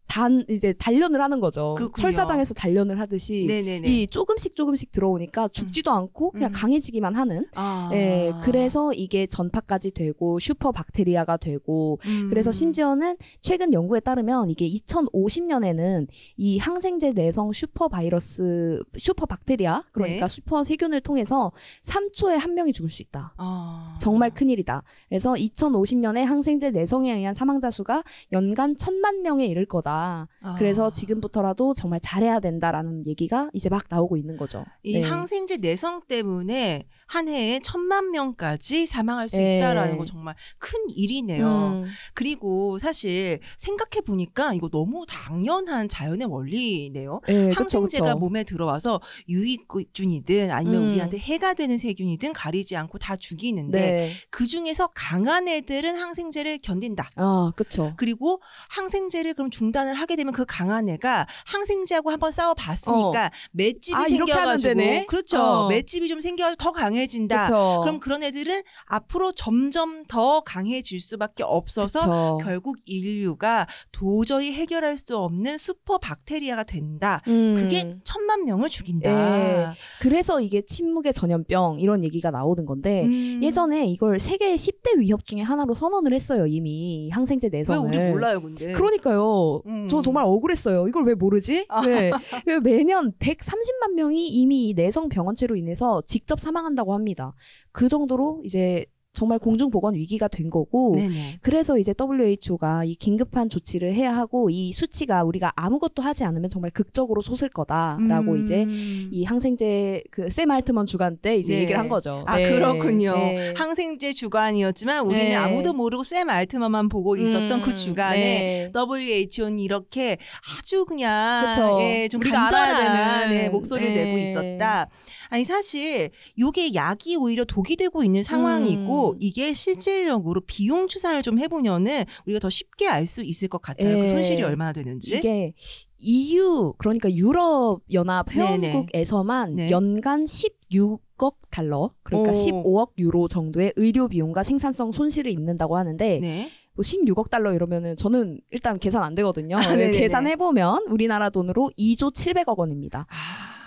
단 0.07 0.45
이제 0.49 0.73
단련을 0.75 1.21
하는 1.21 1.41
거죠. 1.41 1.75
그렇군요. 1.77 1.97
철사장에서 1.97 2.55
단련을 2.55 3.01
하듯이 3.01 3.47
네네네. 3.49 3.89
이 3.89 4.07
조금씩 4.07 4.55
조금씩 4.55 4.93
들어오니까 4.93 5.49
죽지도 5.49 5.91
않고 5.91 6.31
그냥 6.33 6.51
음. 6.51 6.53
강해지기만 6.53 7.15
하는. 7.15 7.47
아. 7.55 7.91
예, 7.93 8.33
그래서 8.43 8.93
이게 8.93 9.27
전파까지 9.27 9.93
되고 9.93 10.39
슈퍼 10.39 10.73
박테리아가 10.73 11.37
되고 11.37 11.99
음. 12.05 12.27
그래서 12.29 12.53
심지어는 12.53 13.17
최근 13.41 13.73
연구에 13.73 14.01
따르면 14.01 14.51
이게 14.51 14.69
2050년에는 14.69 16.07
이 16.37 16.59
항생제 16.59 17.13
내성 17.13 17.53
슈퍼 17.53 17.89
바이러스 17.89 18.81
슈퍼 18.99 19.27
박테리아 19.27 19.85
그러니까 19.93 20.27
네. 20.27 20.33
슈퍼 20.33 20.65
세균을 20.65 21.01
통해서 21.01 21.53
3초에 21.85 22.37
한 22.39 22.55
명이 22.55 22.73
죽을 22.73 22.91
수 22.91 23.03
있다. 23.03 23.35
아. 23.37 23.97
정말 24.01 24.31
큰일이다. 24.31 24.83
그래서 25.09 25.33
2050년에 25.33 26.25
항생제 26.25 26.71
내성에 26.71 27.15
의한 27.15 27.35
사망자 27.35 27.71
수가 27.71 28.05
연간 28.33 28.77
천만 28.77 29.23
명에 29.23 29.47
이를 29.47 29.67
거다. 29.67 29.94
아. 29.95 30.55
그래서 30.59 30.91
지금부터라도 30.91 31.75
정말 31.75 32.01
잘해야 32.03 32.41
된다라는 32.41 33.07
얘기가 33.07 33.51
이제 33.53 33.69
막 33.69 33.85
나오고 33.89 34.17
있는 34.17 34.37
거죠. 34.37 34.65
이 34.83 35.01
네. 35.01 35.03
항생제 35.03 35.59
내성 35.59 36.03
때문에 36.09 36.87
한 37.07 37.29
해에 37.29 37.61
천만 37.63 38.11
명까지 38.11 38.87
사망할 38.87 39.29
수 39.29 39.37
네. 39.37 39.59
있다라는 39.59 39.99
거 39.99 40.05
정말 40.05 40.35
큰 40.59 40.79
일이네요. 40.89 41.47
음, 41.47 41.87
그리고 42.15 42.79
사실 42.79 43.41
생각해 43.59 44.03
보니까 44.05 44.55
이거 44.55 44.69
너무 44.69 45.05
당연한 45.09 45.89
자연의 45.89 46.27
원리네요. 46.27 47.21
네, 47.27 47.49
그쵸, 47.51 47.61
항생제가 47.61 48.05
그쵸. 48.07 48.19
몸에 48.19 48.45
들어와서 48.45 49.01
유익균이든 49.29 50.51
아니면 50.51 50.83
음. 50.83 50.89
우리한테 50.91 51.19
해가 51.19 51.55
되는 51.55 51.79
세균이든 51.79 52.33
가리지 52.33 52.77
않고 52.77 52.99
다 52.99 53.17
죽이는데 53.17 53.81
네. 53.81 54.13
그 54.31 54.47
중에서 54.47 54.89
강한 54.95 55.49
애들은 55.49 55.97
항생제를 55.97 56.59
견딘다. 56.59 57.11
아, 57.17 57.53
그쵸. 57.57 57.95
그리고 57.97 58.41
항생제를 58.71 59.35
그럼 59.35 59.51
중단 59.51 59.84
질환을 59.85 59.95
하게 59.95 60.17
되면 60.17 60.33
그 60.33 60.45
강한 60.47 60.89
애가 60.89 61.27
항생제하고 61.47 62.11
한번 62.11 62.33
싸워봤으니까 62.33 63.31
맷집이 63.53 63.97
아, 63.97 64.07
이렇게 64.07 64.33
하면 64.33 64.59
생겨가지고 64.59 64.75
되네? 64.75 65.07
그렇죠. 65.07 65.41
어. 65.41 65.69
맷집이 65.69 66.09
좀 66.09 66.21
생겨가지고 66.21 66.63
더 66.63 66.73
강해진다. 66.73 67.45
그쵸. 67.45 67.81
그럼 67.83 68.01
그런 68.01 68.23
애들은 68.23 68.63
앞으로 68.87 69.33
점점 69.33 70.05
더 70.07 70.41
강해질 70.41 71.01
수밖에 71.01 71.43
없어서 71.45 72.01
그쵸. 72.01 72.39
결국 72.43 72.79
인류가 72.87 73.67
도저히 73.93 74.53
해결할 74.53 74.99
수 74.99 75.17
없는 75.17 75.59
슈퍼 75.59 75.99
박테리아가 75.99 76.65
된다. 76.65 77.21
음. 77.29 77.57
그게 77.59 77.97
천만 78.03 78.45
명을 78.45 78.71
죽인다. 78.71 79.75
그래서 80.01 80.41
이게 80.41 80.63
침묵의 80.63 81.13
전염병 81.13 81.79
이런 81.81 82.05
얘기가 82.05 82.31
나오는 82.31 82.65
건데 82.65 83.05
음. 83.05 83.41
예전에 83.43 83.87
이걸 83.87 84.19
세계 84.19 84.55
10대 84.55 84.99
위협 84.99 85.27
중에 85.27 85.41
하나로 85.41 85.75
선언을 85.75 86.15
했어요 86.15 86.47
이미 86.47 87.11
항생제 87.11 87.51
왜 87.53 87.59
내성을. 87.59 87.89
우리 87.89 87.99
몰라요, 88.11 88.41
근데? 88.41 88.73
그러니까요. 88.73 89.63
음. 89.67 89.74
저 89.91 90.03
정말 90.03 90.25
억울했어요. 90.25 90.89
이걸 90.89 91.05
왜 91.05 91.15
모르지? 91.15 91.67
아. 91.69 91.83
네. 91.87 92.11
그 92.45 92.61
매년 92.63 93.13
130만 93.19 93.95
명이 93.95 94.29
이미 94.29 94.69
이 94.69 94.75
내성 94.75 95.09
병원체로 95.09 95.57
인해서 95.57 96.03
직접 96.07 96.41
사망한다고 96.41 96.95
합니다. 96.95 97.35
그 97.73 97.89
정도로 97.89 98.41
이제 98.45 98.87
정말 99.15 99.39
공중 99.39 99.71
보건 99.71 99.95
위기가 99.95 100.29
된 100.29 100.51
거고 100.51 100.95
네네. 100.97 101.39
그래서 101.41 101.79
이제 101.79 101.95
WHO가 101.99 102.85
이 102.85 102.95
긴급한 102.97 103.49
조치를 103.49 103.95
해야 103.95 104.15
하고 104.15 104.51
이 104.51 104.73
수치가 104.73 105.23
우리가 105.23 105.53
아무것도 105.55 106.03
하지 106.03 106.25
않으면 106.25 106.51
정말 106.51 106.71
극적으로 106.73 107.23
솟을 107.23 107.49
거다라고 107.51 108.33
음. 108.33 108.43
이제 108.43 108.67
이 108.69 109.25
항생제 109.25 110.03
그샘 110.11 110.51
알트먼 110.51 110.87
주간 110.87 111.17
때 111.17 111.37
이제 111.37 111.55
네. 111.55 111.63
얘기를 111.63 111.79
한 111.81 111.89
거죠. 111.89 112.25
아 112.27 112.37
네. 112.37 112.51
그렇군요. 112.51 113.13
네. 113.15 113.55
항생제 113.57 114.13
주간이었지만 114.15 115.07
우리는 115.07 115.29
네. 115.29 115.35
아무도 115.37 115.73
모르고 115.73 116.03
샘 116.03 116.29
알트만만 116.29 116.89
보고 116.89 117.17
있었던 117.17 117.53
음, 117.53 117.63
그 117.63 117.75
주간에 117.75 118.21
네. 118.21 118.73
WHO는 118.75 119.61
이렇게 119.61 120.19
아주 120.59 120.85
그냥 120.85 121.47
그쵸. 121.47 121.79
예, 121.81 122.09
좀 122.09 122.21
우리가 122.21 122.49
간절한 122.49 123.29
되는. 123.29 123.39
네, 123.39 123.49
목소리를 123.49 123.95
네. 123.95 124.05
내고 124.05 124.19
있었다. 124.19 124.89
아니 125.29 125.45
사실 125.45 126.11
요게 126.39 126.75
약이 126.75 127.17
오히려 127.17 127.45
독이 127.45 127.77
되고 127.77 128.03
있는 128.03 128.23
상황이고 128.23 129.04
음. 129.13 129.17
이게 129.21 129.53
실질적으로 129.53 130.41
비용 130.47 130.89
추산을 130.89 131.23
좀 131.23 131.39
해보면은 131.39 132.05
우리가 132.27 132.41
더 132.41 132.51
쉽게 132.51 132.89
알 132.89 133.07
수 133.07 133.23
있을 133.23 133.49
것 133.49 133.61
같아요. 133.63 133.99
그 133.99 134.05
예. 134.05 134.09
손실이 134.09 134.43
얼마나 134.43 134.73
되는지. 134.73 135.19
이게 135.19 135.53
EU 135.99 136.73
그러니까 136.79 137.11
유럽 137.13 137.81
연합. 137.93 138.27
회원국에서만 138.35 139.57
네. 139.57 139.71
연간 139.71 140.25
16억 140.25 141.35
달러 141.51 141.91
그러니까 142.03 142.33
오. 142.33 142.35
15억 142.35 142.91
유로 142.99 143.29
정도의 143.29 143.73
의료 143.77 144.09
비용과 144.09 144.43
생산성 144.43 144.93
손실을 144.93 145.31
입는다고 145.31 145.77
하는데 145.77 146.19
네. 146.21 146.51
뭐 146.75 146.83
16억 146.83 147.31
달러 147.31 147.53
이러면은 147.55 147.97
저는 147.97 148.41
일단 148.51 148.79
계산 148.79 149.03
안 149.03 149.15
되거든요. 149.15 149.57
아, 149.57 149.61
네네네. 149.77 149.99
계산해 149.99 150.37
보면 150.37 150.87
우리나라 150.89 151.31
돈으로 151.31 151.71
2조 151.79 152.13
700억 152.13 152.57
원입니다. 152.59 153.07
아. 153.09 153.15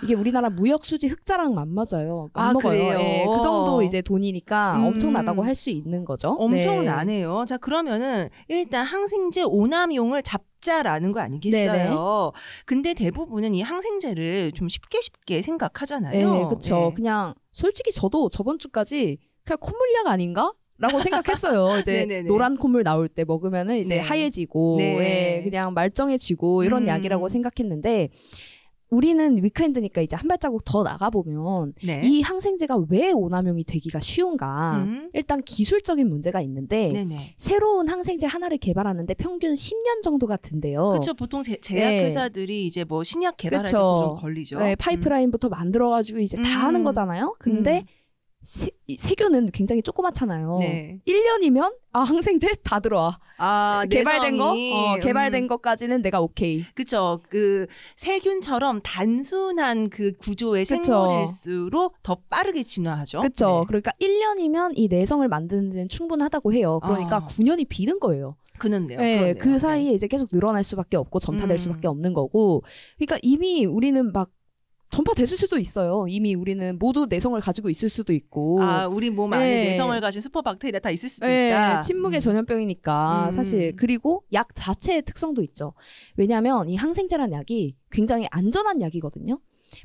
이게 0.04 0.14
우리나라 0.14 0.48
무역 0.50 0.84
수지 0.84 1.08
흑자랑 1.08 1.54
맞맞아요. 1.54 2.28
아, 2.34 2.46
맞먹어요. 2.52 2.70
그래요? 2.70 2.98
예, 3.00 3.24
그 3.26 3.42
정도 3.42 3.57
이제 3.82 4.02
돈이니까 4.02 4.78
음. 4.78 4.84
엄청나다고 4.86 5.42
할 5.44 5.54
수 5.54 5.70
있는 5.70 6.04
거죠. 6.04 6.36
엄청나네요. 6.38 7.44
자, 7.48 7.56
그러면은 7.56 8.28
일단 8.48 8.84
항생제 8.84 9.42
오남용을 9.42 10.22
잡자라는 10.22 11.12
거 11.12 11.20
아니겠어요? 11.20 11.72
네네. 11.72 11.94
근데 12.64 12.94
대부분은 12.94 13.54
이 13.54 13.62
항생제를 13.62 14.52
좀 14.52 14.68
쉽게 14.68 15.00
쉽게 15.00 15.36
네, 15.36 15.42
생각하잖아요. 15.42 16.48
그쵸. 16.48 16.90
네. 16.90 16.94
그냥 16.94 17.34
솔직히 17.52 17.90
저도 17.92 18.28
저번 18.30 18.58
주까지 18.58 19.18
그냥 19.44 19.58
콧물약 19.60 20.06
아닌가? 20.06 20.52
라고 20.80 21.00
생각했어요. 21.00 21.78
이제 21.82 22.06
네네네. 22.06 22.28
노란 22.28 22.56
콧물 22.56 22.84
나올 22.84 23.08
때 23.08 23.24
먹으면은 23.24 23.78
이제 23.78 23.96
네. 23.96 24.00
하얘지고, 24.00 24.76
네. 24.78 25.38
예, 25.38 25.42
그냥 25.42 25.74
말정해지고 25.74 26.62
이런 26.62 26.82
음. 26.84 26.86
약이라고 26.86 27.26
생각했는데, 27.26 28.10
우리는 28.90 29.42
위크엔드니까 29.42 30.00
이제 30.00 30.16
한 30.16 30.28
발자국 30.28 30.64
더 30.64 30.82
나가보면, 30.82 31.74
네. 31.84 32.02
이 32.04 32.22
항생제가 32.22 32.84
왜 32.88 33.12
오남용이 33.12 33.64
되기가 33.64 34.00
쉬운가? 34.00 34.84
음. 34.84 35.10
일단 35.12 35.42
기술적인 35.42 36.08
문제가 36.08 36.40
있는데, 36.40 36.92
네네. 36.92 37.34
새로운 37.36 37.88
항생제 37.88 38.26
하나를 38.26 38.58
개발하는데 38.58 39.12
평균 39.14 39.54
10년 39.54 40.02
정도가 40.02 40.36
든대요. 40.38 40.90
그렇죠. 40.90 41.14
보통 41.14 41.42
제, 41.42 41.58
제약 41.60 41.90
네. 41.90 42.04
회사들이 42.04 42.66
이제 42.66 42.84
뭐 42.84 43.04
신약 43.04 43.36
개발할 43.36 43.66
때 43.66 43.70
그쵸. 43.70 44.14
좀 44.16 44.22
걸리죠. 44.22 44.58
네, 44.58 44.74
파이프라인부터 44.76 45.48
만들어가지고 45.48 46.20
이제 46.20 46.36
다 46.36 46.42
음. 46.42 46.64
하는 46.64 46.84
거잖아요. 46.84 47.36
근데 47.38 47.84
세, 48.40 48.70
이 48.86 48.96
세균은 48.96 49.50
굉장히 49.50 49.82
조그맣잖아요. 49.82 50.56
음. 50.56 50.60
네. 50.60 51.00
1년이면 51.06 51.74
아 51.92 52.00
항생제 52.00 52.56
다 52.62 52.78
들어와. 52.78 53.18
아, 53.36 53.84
개발된 53.90 54.36
거, 54.36 54.44
내성이, 54.44 54.72
어, 54.72 54.96
개발된 55.00 55.44
음. 55.44 55.48
것까지는 55.48 56.02
내가 56.02 56.20
오케이. 56.20 56.64
그쵸. 56.74 57.20
그 57.28 57.66
세균처럼 57.96 58.80
단순한 58.82 59.90
그 59.90 60.12
구조의 60.16 60.64
그쵸. 60.64 60.82
생물일수록 60.82 62.02
더 62.02 62.18
빠르게 62.30 62.62
진화하죠. 62.62 63.20
그렇죠. 63.20 63.60
네. 63.60 63.64
그러니까 63.66 63.92
1년이면 64.00 64.72
이 64.76 64.88
내성을 64.88 65.26
만드는 65.26 65.70
데는 65.70 65.88
충분하다고 65.88 66.52
해요. 66.52 66.80
그러니까 66.84 67.16
아. 67.16 67.24
9년이 67.24 67.68
비는 67.68 67.98
거예요. 68.00 68.36
그는데요. 68.58 68.98
네. 68.98 69.34
그 69.34 69.58
사이에 69.58 69.92
이제 69.92 70.06
계속 70.08 70.30
늘어날 70.30 70.64
수밖에 70.64 70.96
없고 70.96 71.20
전파될 71.20 71.52
음. 71.52 71.58
수밖에 71.58 71.86
없는 71.88 72.12
거고. 72.12 72.62
그러니까 72.96 73.18
이미 73.22 73.64
우리는 73.64 74.12
막 74.12 74.30
전파됐을 74.90 75.36
수도 75.36 75.58
있어요. 75.58 76.06
이미 76.08 76.34
우리는 76.34 76.78
모두 76.78 77.06
내성을 77.06 77.38
가지고 77.40 77.70
있을 77.70 77.88
수도 77.88 78.12
있고. 78.12 78.62
아, 78.62 78.86
우리 78.86 79.10
몸 79.10 79.32
안에 79.32 79.44
네. 79.44 79.64
내성을 79.70 80.00
가진 80.00 80.20
슈퍼 80.20 80.42
박테리아 80.42 80.80
다 80.80 80.90
있을 80.90 81.08
수도 81.08 81.26
네, 81.26 81.48
있다. 81.48 81.82
침묵의 81.82 82.18
음. 82.18 82.20
전염병이니까 82.20 83.26
음. 83.26 83.32
사실 83.32 83.74
그리고 83.76 84.24
약 84.32 84.54
자체의 84.54 85.02
특성도 85.02 85.42
있죠. 85.42 85.74
왜냐하면 86.16 86.68
이 86.68 86.76
항생제란 86.76 87.32
약이 87.32 87.76
굉장히 87.90 88.26
안전한 88.30 88.80
약이거든요. 88.80 89.40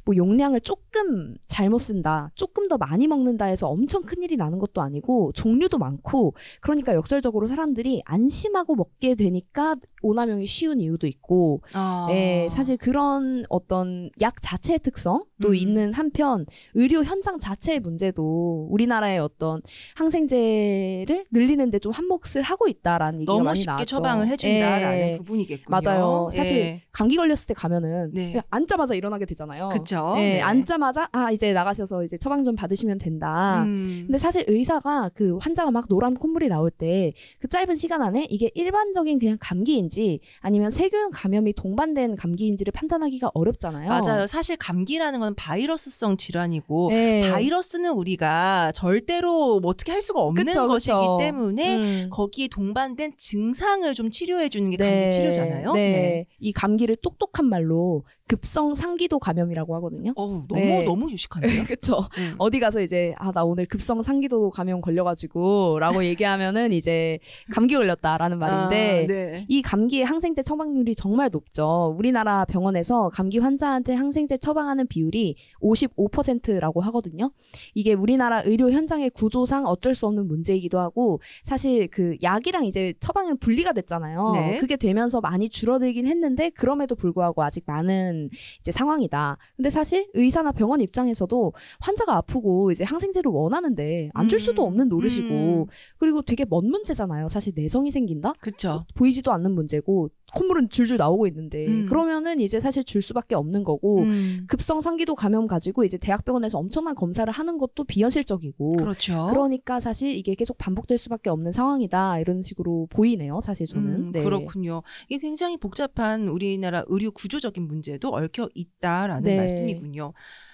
뭐 0.05 0.15
용량을 0.15 0.61
조금 0.61 1.35
잘못 1.47 1.79
쓴다, 1.79 2.31
조금 2.35 2.67
더 2.67 2.77
많이 2.77 3.07
먹는다 3.07 3.45
해서 3.45 3.67
엄청 3.67 4.03
큰 4.03 4.23
일이 4.23 4.37
나는 4.37 4.59
것도 4.59 4.81
아니고 4.81 5.33
종류도 5.33 5.77
많고 5.77 6.35
그러니까 6.61 6.95
역설적으로 6.95 7.47
사람들이 7.47 8.01
안심하고 8.05 8.75
먹게 8.75 9.15
되니까 9.15 9.75
오남용이 10.03 10.45
쉬운 10.45 10.79
이유도 10.81 11.07
있고 11.07 11.61
아. 11.73 12.07
예, 12.11 12.47
사실 12.51 12.77
그런 12.77 13.45
어떤 13.49 14.09
약 14.21 14.41
자체의 14.41 14.79
특성도 14.79 15.49
음. 15.49 15.55
있는 15.55 15.93
한편 15.93 16.45
의료 16.73 17.03
현장 17.03 17.39
자체의 17.39 17.79
문제도 17.79 18.67
우리나라의 18.69 19.19
어떤 19.19 19.61
항생제를 19.95 21.25
늘리는데 21.31 21.79
좀 21.79 21.91
한몫을 21.91 22.41
하고 22.43 22.67
있다라는 22.67 23.21
얘기가 23.21 23.33
너무 23.33 23.45
많이 23.45 23.59
쉽게 23.59 23.71
나왔죠. 23.71 23.85
처방을 23.85 24.27
해준다라는 24.29 24.99
예, 24.99 25.17
부분이겠군요. 25.17 25.65
맞아요. 25.69 26.29
사실 26.31 26.57
예. 26.57 26.81
감기 26.91 27.15
걸렸을 27.15 27.47
때 27.47 27.53
가면은 27.53 28.11
네. 28.13 28.27
그냥 28.31 28.43
앉자마자 28.49 28.93
일어나게 28.93 29.25
되잖아요. 29.25 29.69
그쵸. 29.69 30.13
예, 30.17 30.21
네. 30.21 30.41
앉자마자 30.41 31.09
아 31.11 31.31
이제 31.31 31.53
나가셔서 31.53 32.03
이제 32.03 32.17
처방 32.17 32.43
좀 32.43 32.55
받으시면 32.55 32.99
된다. 32.99 33.63
음. 33.63 34.03
근데 34.05 34.17
사실 34.17 34.43
의사가 34.47 35.11
그 35.13 35.37
환자가 35.37 35.71
막 35.71 35.87
노란 35.89 36.13
콧물이 36.13 36.47
나올 36.49 36.69
때 36.69 37.13
그 37.39 37.47
짧은 37.47 37.75
시간 37.75 38.01
안에 38.01 38.27
이게 38.29 38.51
일반적인 38.53 39.19
그냥 39.19 39.37
감기인지 39.39 39.92
아니면 40.39 40.71
세균 40.71 41.11
감염이 41.11 41.53
동반된 41.53 42.15
감기인지를 42.15 42.71
판단하기가 42.71 43.31
어렵잖아요. 43.33 43.89
맞아요. 43.89 44.27
사실 44.27 44.57
감기라는 44.57 45.19
건 45.19 45.35
바이러스성 45.35 46.17
질환이고 46.17 46.89
네. 46.91 47.29
바이러스는 47.31 47.91
우리가 47.91 48.71
절대로 48.73 49.59
뭐 49.59 49.71
어떻게 49.71 49.91
할 49.91 50.01
수가 50.01 50.21
없는 50.21 50.45
그쵸, 50.45 50.67
것이기 50.67 50.93
그쵸. 50.93 51.17
때문에 51.19 51.75
음. 51.75 52.09
거기에 52.11 52.47
동반된 52.47 53.13
증상을 53.17 53.93
좀 53.93 54.09
치료해 54.09 54.49
주는 54.49 54.69
게 54.69 54.77
감기 54.77 55.11
치료잖아요. 55.11 55.73
네. 55.73 56.25
이 56.39 56.51
감기를 56.51 56.97
똑똑한 56.97 57.45
말로 57.45 58.03
급성 58.27 58.73
상기도 58.73 59.19
감염이라고 59.19 59.75
하거든요. 59.75 60.13
어우, 60.15 60.45
너무 60.47 60.61
네. 60.61 60.83
너무 60.83 61.11
유식한데요. 61.11 61.63
그쵸. 61.67 62.07
음. 62.17 62.35
어디 62.37 62.59
가서 62.59 62.81
이제 62.81 63.13
아 63.17 63.31
나 63.33 63.43
오늘 63.43 63.65
급성 63.65 64.03
상기도 64.03 64.51
감염 64.51 64.79
걸려가지고라고 64.79 66.03
얘기하면은 66.05 66.71
이제 66.71 67.17
감기 67.51 67.73
걸렸다라는 67.75 68.37
말인데 68.37 69.03
아, 69.03 69.07
네. 69.07 69.45
이 69.49 69.61
감기의 69.63 70.05
항생제 70.05 70.43
처방률이 70.43 70.95
정말 70.95 71.29
높죠. 71.31 71.95
우리나라 71.97 72.45
병원에서 72.45 73.09
감기 73.09 73.39
환자한테 73.39 73.95
항생제 73.95 74.37
처방하는 74.37 74.85
비율이 74.87 75.35
55%라고 75.63 76.81
하거든요. 76.81 77.31
이게 77.73 77.93
우리나라 77.93 78.41
의료 78.41 78.69
현장의 78.71 79.09
구조상 79.09 79.65
어쩔 79.65 79.95
수 79.95 80.05
없는 80.05 80.27
문제이기도 80.27 80.79
하고 80.79 81.19
사실 81.43 81.87
그 81.87 82.15
약이랑 82.21 82.65
이제 82.65 82.93
처방은 82.99 83.37
분리가 83.37 83.73
됐잖아요. 83.73 84.31
네. 84.35 84.57
그게 84.59 84.75
되면서 84.75 85.21
많이 85.21 85.49
줄어들긴 85.49 86.05
했는데 86.05 86.51
그럼에도 86.51 86.95
불구하고 86.95 87.41
아직 87.41 87.63
많은 87.65 88.12
이제 88.61 88.71
상황이다. 88.71 89.37
근데 89.57 89.69
사실 89.69 90.07
의사나 90.13 90.51
병원 90.53 90.79
입장에서도 90.81 91.53
환자가 91.81 92.15
아프고 92.15 92.71
이제 92.71 92.83
항생제를 92.83 93.29
원하는데 93.31 94.09
안 94.13 94.27
줄 94.29 94.39
수도 94.39 94.63
음, 94.63 94.67
없는 94.69 94.87
노릇이고 94.89 95.33
음. 95.33 95.65
그리고 95.97 96.21
되게 96.21 96.45
먼 96.45 96.65
문제잖아요. 96.67 97.27
사실 97.27 97.53
내성이 97.55 97.91
생긴다? 97.91 98.33
그렇죠. 98.39 98.85
보이지도 98.95 99.31
않는 99.33 99.51
문제. 99.51 99.73
문제고 99.73 100.09
콧물은 100.33 100.69
줄줄 100.69 100.97
나오고 100.97 101.27
있는데 101.27 101.65
음. 101.67 101.85
그러면은 101.87 102.39
이제 102.39 102.59
사실 102.59 102.83
줄 102.83 103.01
수밖에 103.01 103.35
없는 103.35 103.63
거고 103.63 103.99
음, 103.99 104.45
급성 104.47 104.81
상기도 104.81 105.15
감염 105.15 105.47
가지고 105.47 105.83
이제 105.83 105.97
대학병원에서 105.97 106.57
엄청난 106.57 106.95
검사를 106.95 107.31
하는 107.31 107.57
것도 107.57 107.83
비현실적이고 107.83 108.77
그렇죠. 108.77 109.27
그러니까 109.29 109.79
사실 109.79 110.15
이게 110.15 110.35
계속 110.35 110.57
반복될 110.57 110.97
수밖에 110.97 111.29
없는 111.29 111.51
상황이다 111.51 112.19
이런 112.19 112.41
식으로 112.41 112.87
보이네요 112.89 113.39
사실 113.41 113.67
저는 113.67 113.93
음, 113.95 114.11
네. 114.11 114.23
그렇군요. 114.23 114.81
이게 115.07 115.19
굉장히 115.19 115.57
복잡한 115.57 116.27
우리나라 116.27 116.83
의료 116.87 117.11
구조적인 117.11 117.67
문제도 117.67 118.09
얽혀 118.09 118.49
있다라는 118.53 119.23
네. 119.23 119.37
말씀이군요. 119.37 120.13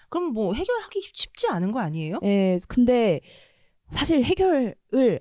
그럼 0.09 0.33
뭐 0.33 0.53
해결하기 0.53 1.01
쉽지 1.13 1.47
않은 1.49 1.71
거 1.71 1.79
아니에요? 1.79 2.19
예, 2.23 2.59
근데 2.67 3.21
사실 3.91 4.23
해결을 4.23 4.75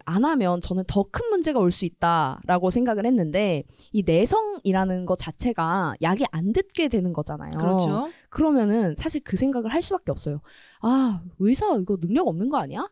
안 0.04 0.24
하면 0.24 0.60
저는 0.60 0.84
더 0.86 1.04
큰 1.10 1.28
문제가 1.30 1.58
올 1.58 1.70
수 1.70 1.84
있다라고 1.86 2.70
생각을 2.70 3.06
했는데 3.06 3.64
이 3.92 4.02
내성이라는 4.04 5.06
것 5.06 5.18
자체가 5.18 5.94
약이 6.02 6.24
안 6.32 6.52
듣게 6.52 6.88
되는 6.88 7.12
거잖아요. 7.12 7.52
그렇죠. 7.58 8.08
그러면은 8.30 8.94
사실 8.96 9.22
그 9.24 9.36
생각을 9.36 9.72
할 9.72 9.80
수밖에 9.82 10.10
없어요. 10.10 10.40
아, 10.82 11.22
의사 11.38 11.74
이거 11.76 11.96
능력 11.96 12.28
없는 12.28 12.48
거 12.50 12.58
아니야? 12.58 12.88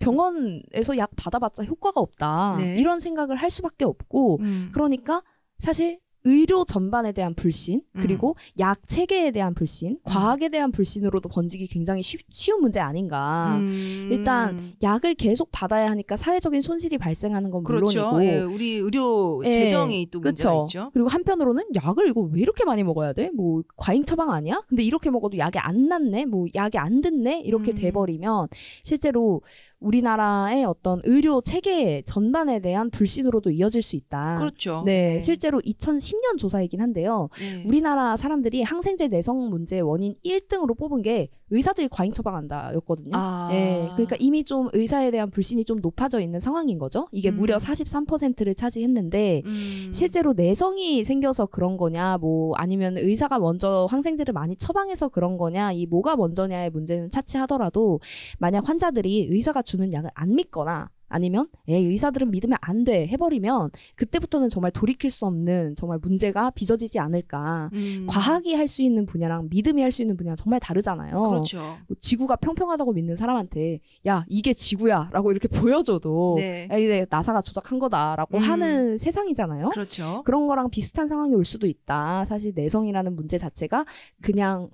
병원에서 0.00 0.96
약 0.96 1.10
받아봤자 1.16 1.64
효과가 1.64 2.00
없다. 2.00 2.56
네. 2.58 2.78
이런 2.78 3.00
생각을 3.00 3.36
할 3.36 3.50
수밖에 3.50 3.84
없고 3.84 4.38
음, 4.40 4.70
그러니까 4.72 5.22
사실 5.58 6.00
의료 6.24 6.64
전반에 6.64 7.12
대한 7.12 7.34
불신 7.34 7.82
음. 7.96 8.00
그리고 8.02 8.36
약 8.58 8.86
체계에 8.88 9.30
대한 9.30 9.54
불신, 9.54 9.98
과학에 10.04 10.48
대한 10.48 10.70
불신으로도 10.70 11.28
번지기 11.28 11.66
굉장히 11.66 12.02
쉬, 12.02 12.18
쉬운 12.30 12.60
문제 12.60 12.80
아닌가. 12.80 13.56
음, 13.58 14.08
일단 14.10 14.74
약을 14.82 15.14
계속 15.14 15.48
받아야 15.50 15.90
하니까 15.90 16.16
사회적인 16.16 16.60
손실이 16.60 16.98
발생하는 16.98 17.50
건 17.50 17.64
그렇죠. 17.64 18.12
물론이고 18.12 18.24
예, 18.24 18.40
우리 18.40 18.74
의료 18.74 19.42
예, 19.44 19.52
재정이 19.52 20.08
또 20.10 20.20
문제가 20.20 20.50
그쵸. 20.50 20.66
있죠. 20.68 20.90
그리고 20.92 21.08
한편으로는 21.08 21.64
약을 21.74 22.08
이거 22.08 22.20
왜 22.22 22.40
이렇게 22.40 22.64
많이 22.64 22.82
먹어야 22.82 23.12
돼? 23.12 23.30
뭐 23.34 23.62
과잉 23.76 24.04
처방 24.04 24.30
아니야? 24.30 24.62
근데 24.68 24.82
이렇게 24.82 25.10
먹어도 25.10 25.38
약이 25.38 25.58
안 25.58 25.88
낫네? 25.88 26.26
뭐 26.26 26.46
약이 26.54 26.76
안 26.78 27.00
듣네? 27.00 27.40
이렇게 27.40 27.72
음. 27.72 27.76
돼버리면 27.76 28.48
실제로 28.82 29.42
우리나라의 29.80 30.64
어떤 30.64 31.00
의료 31.04 31.40
체계 31.40 32.02
전반에 32.02 32.60
대한 32.60 32.90
불신으로도 32.90 33.50
이어질 33.50 33.82
수 33.82 33.96
있다. 33.96 34.38
그렇죠. 34.38 34.82
네, 34.86 35.20
실제로 35.20 35.60
2010년 35.60 36.38
조사이긴 36.38 36.80
한데요. 36.80 37.28
네. 37.38 37.64
우리나라 37.66 38.16
사람들이 38.16 38.62
항생제 38.62 39.08
내성 39.08 39.48
문제 39.48 39.80
원인 39.80 40.14
1등으로 40.24 40.78
뽑은 40.78 41.02
게 41.02 41.28
의사들이 41.50 41.88
과잉 41.88 42.12
처방한다였거든요. 42.12 43.10
아, 43.12 43.48
예, 43.52 43.88
그러니까 43.94 44.16
이미 44.18 44.44
좀 44.44 44.68
의사에 44.72 45.10
대한 45.10 45.30
불신이 45.30 45.64
좀 45.64 45.80
높아져 45.80 46.20
있는 46.20 46.40
상황인 46.40 46.78
거죠. 46.78 47.08
이게 47.12 47.30
음. 47.30 47.36
무려 47.36 47.58
43%를 47.58 48.54
차지했는데 48.54 49.42
음, 49.44 49.90
실제로 49.92 50.32
내성이 50.32 51.04
생겨서 51.04 51.46
그런 51.46 51.76
거냐, 51.76 52.18
뭐 52.18 52.54
아니면 52.56 52.96
의사가 52.98 53.38
먼저 53.38 53.86
항생제를 53.90 54.32
많이 54.32 54.56
처방해서 54.56 55.08
그런 55.08 55.36
거냐, 55.36 55.72
이 55.72 55.86
뭐가 55.86 56.16
먼저냐의 56.16 56.70
문제는 56.70 57.10
차치하더라도 57.10 58.00
만약 58.38 58.68
환자들이 58.68 59.28
의사가 59.30 59.62
주는 59.62 59.92
약을 59.92 60.10
안 60.14 60.34
믿거나 60.34 60.90
아니면 61.10 61.48
에이 61.68 61.86
의사들은 61.86 62.30
믿으면 62.30 62.56
안 62.62 62.84
돼 62.84 63.06
해버리면 63.08 63.70
그때부터는 63.96 64.48
정말 64.48 64.70
돌이킬 64.70 65.10
수 65.10 65.26
없는 65.26 65.74
정말 65.76 65.98
문제가 65.98 66.50
빚어지지 66.50 66.98
않을까. 66.98 67.68
음, 67.74 68.06
과학이 68.08 68.54
할 68.54 68.66
수 68.68 68.80
있는 68.82 69.04
분야랑 69.04 69.48
믿음이 69.50 69.82
할 69.82 69.92
수 69.92 70.00
있는 70.02 70.16
분야는 70.16 70.36
정말 70.36 70.60
다르잖아요. 70.60 71.20
그렇죠. 71.22 71.58
뭐 71.58 71.96
지구가 72.00 72.36
평평하다고 72.36 72.92
믿는 72.94 73.16
사람한테 73.16 73.80
야 74.06 74.24
이게 74.28 74.54
지구야라고 74.54 75.32
이렇게 75.32 75.48
보여줘도 75.84 76.36
네. 76.38 76.68
야, 76.70 76.76
이제 76.78 77.04
나사가 77.10 77.42
조작한 77.42 77.78
거다라고 77.78 78.38
음. 78.38 78.42
하는 78.42 78.96
세상이잖아요. 78.96 79.70
그렇죠. 79.70 80.22
그런 80.24 80.46
거랑 80.46 80.70
비슷한 80.70 81.06
상황이 81.08 81.34
올 81.34 81.44
수도 81.44 81.66
있다. 81.66 82.24
사실 82.24 82.52
내성이라는 82.54 83.14
문제 83.16 83.36
자체가 83.36 83.84
그냥 84.22 84.70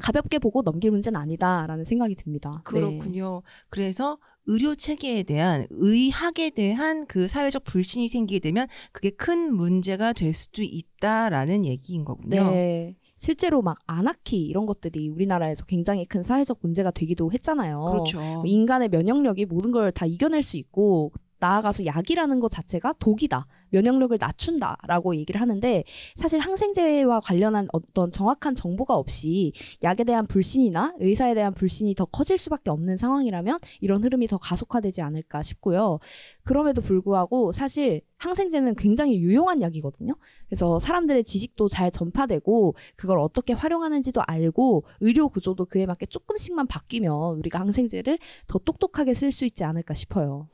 가볍게 0.00 0.38
보고 0.38 0.62
넘길 0.62 0.90
문제는 0.90 1.18
아니다라는 1.18 1.84
생각이 1.84 2.14
듭니다. 2.16 2.50
네. 2.50 2.60
그렇군요. 2.64 3.42
그래서 3.70 4.18
의료 4.48 4.74
체계에 4.74 5.22
대한 5.24 5.66
의학에 5.70 6.50
대한 6.50 7.06
그 7.06 7.28
사회적 7.28 7.64
불신이 7.64 8.08
생기게 8.08 8.40
되면 8.40 8.66
그게 8.92 9.10
큰 9.10 9.54
문제가 9.54 10.12
될 10.14 10.32
수도 10.34 10.62
있다라는 10.62 11.64
얘기인 11.66 12.04
거군요. 12.04 12.50
네. 12.50 12.96
실제로 13.16 13.62
막 13.62 13.78
아나키 13.86 14.40
이런 14.40 14.64
것들이 14.64 15.08
우리나라에서 15.08 15.64
굉장히 15.66 16.06
큰 16.06 16.22
사회적 16.22 16.58
문제가 16.62 16.90
되기도 16.90 17.30
했잖아요. 17.32 17.84
그렇죠. 17.90 18.18
뭐 18.18 18.44
인간의 18.46 18.88
면역력이 18.88 19.44
모든 19.46 19.70
걸 19.70 19.92
다 19.92 20.06
이겨낼 20.06 20.42
수 20.42 20.56
있고 20.56 21.12
나아가서 21.38 21.86
약이라는 21.86 22.40
것 22.40 22.50
자체가 22.50 22.94
독이다. 22.98 23.46
면역력을 23.70 24.16
낮춘다라고 24.18 25.14
얘기를 25.16 25.40
하는데 25.40 25.84
사실 26.16 26.40
항생제와 26.40 27.20
관련한 27.20 27.68
어떤 27.72 28.10
정확한 28.10 28.54
정보가 28.54 28.94
없이 28.94 29.52
약에 29.82 30.04
대한 30.04 30.26
불신이나 30.26 30.94
의사에 30.98 31.34
대한 31.34 31.52
불신이 31.54 31.94
더 31.94 32.04
커질 32.06 32.38
수밖에 32.38 32.70
없는 32.70 32.96
상황이라면 32.96 33.58
이런 33.80 34.02
흐름이 34.02 34.26
더 34.26 34.38
가속화되지 34.38 35.02
않을까 35.02 35.42
싶고요. 35.42 35.98
그럼에도 36.44 36.80
불구하고 36.80 37.52
사실 37.52 38.00
항생제는 38.16 38.74
굉장히 38.74 39.18
유용한 39.18 39.62
약이거든요. 39.62 40.14
그래서 40.48 40.78
사람들의 40.78 41.22
지식도 41.24 41.68
잘 41.68 41.90
전파되고 41.90 42.74
그걸 42.96 43.18
어떻게 43.18 43.52
활용하는지도 43.52 44.22
알고 44.26 44.84
의료 45.00 45.28
구조도 45.28 45.66
그에 45.66 45.86
맞게 45.86 46.06
조금씩만 46.06 46.66
바뀌면 46.66 47.38
우리가 47.38 47.60
항생제를 47.60 48.18
더 48.48 48.58
똑똑하게 48.58 49.14
쓸 49.14 49.30
수 49.30 49.44
있지 49.44 49.62
않을까 49.62 49.94
싶어요. 49.94 50.48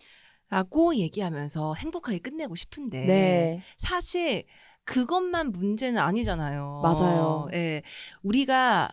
라고 0.54 0.94
얘기하면서 0.94 1.74
행복하게 1.74 2.18
끝내고 2.18 2.54
싶은데 2.54 3.06
네. 3.06 3.62
사실 3.78 4.44
그것만 4.84 5.50
문제는 5.50 5.98
아니잖아요. 6.00 6.80
맞아요. 6.82 7.48
예. 7.54 7.82
우리가 8.22 8.88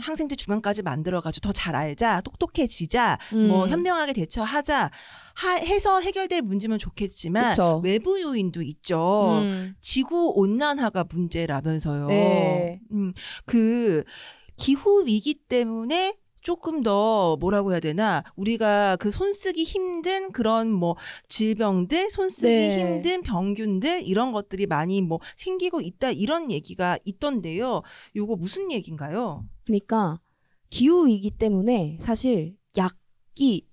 항생제 0.00 0.34
중간까지 0.34 0.82
만들어가지고 0.82 1.48
더 1.48 1.52
잘 1.52 1.76
알자, 1.76 2.20
똑똑해지자, 2.22 3.18
뭐 3.48 3.64
음. 3.64 3.70
현명하게 3.70 4.12
대처하자 4.14 4.90
하, 5.34 5.50
해서 5.56 6.00
해결될 6.00 6.42
문제면 6.42 6.78
좋겠지만 6.80 7.50
그쵸. 7.50 7.80
외부 7.84 8.20
요인도 8.20 8.62
있죠. 8.62 9.38
음. 9.40 9.74
지구 9.80 10.32
온난화가 10.34 11.04
문제라면서요. 11.08 12.06
네. 12.08 12.80
음, 12.90 13.12
그 13.44 14.02
기후 14.56 15.06
위기 15.06 15.34
때문에 15.34 16.16
조금 16.44 16.82
더 16.82 17.36
뭐라고 17.40 17.72
해야 17.72 17.80
되나 17.80 18.22
우리가 18.36 18.96
그 18.96 19.10
손쓰기 19.10 19.64
힘든 19.64 20.30
그런 20.30 20.70
뭐 20.70 20.94
질병들 21.28 22.10
손쓰기 22.10 22.54
네. 22.54 22.80
힘든 22.80 23.22
병균들 23.22 24.06
이런 24.06 24.30
것들이 24.30 24.66
많이 24.66 25.00
뭐 25.00 25.18
생기고 25.36 25.80
있다 25.80 26.10
이런 26.10 26.52
얘기가 26.52 26.98
있던데요. 27.04 27.82
요거 28.14 28.36
무슨 28.36 28.70
얘기인가요? 28.70 29.42
그러니까 29.64 30.20
기후 30.68 31.06
위기 31.06 31.30
때문에 31.30 31.96
사실 31.98 32.56
약이 32.76 33.66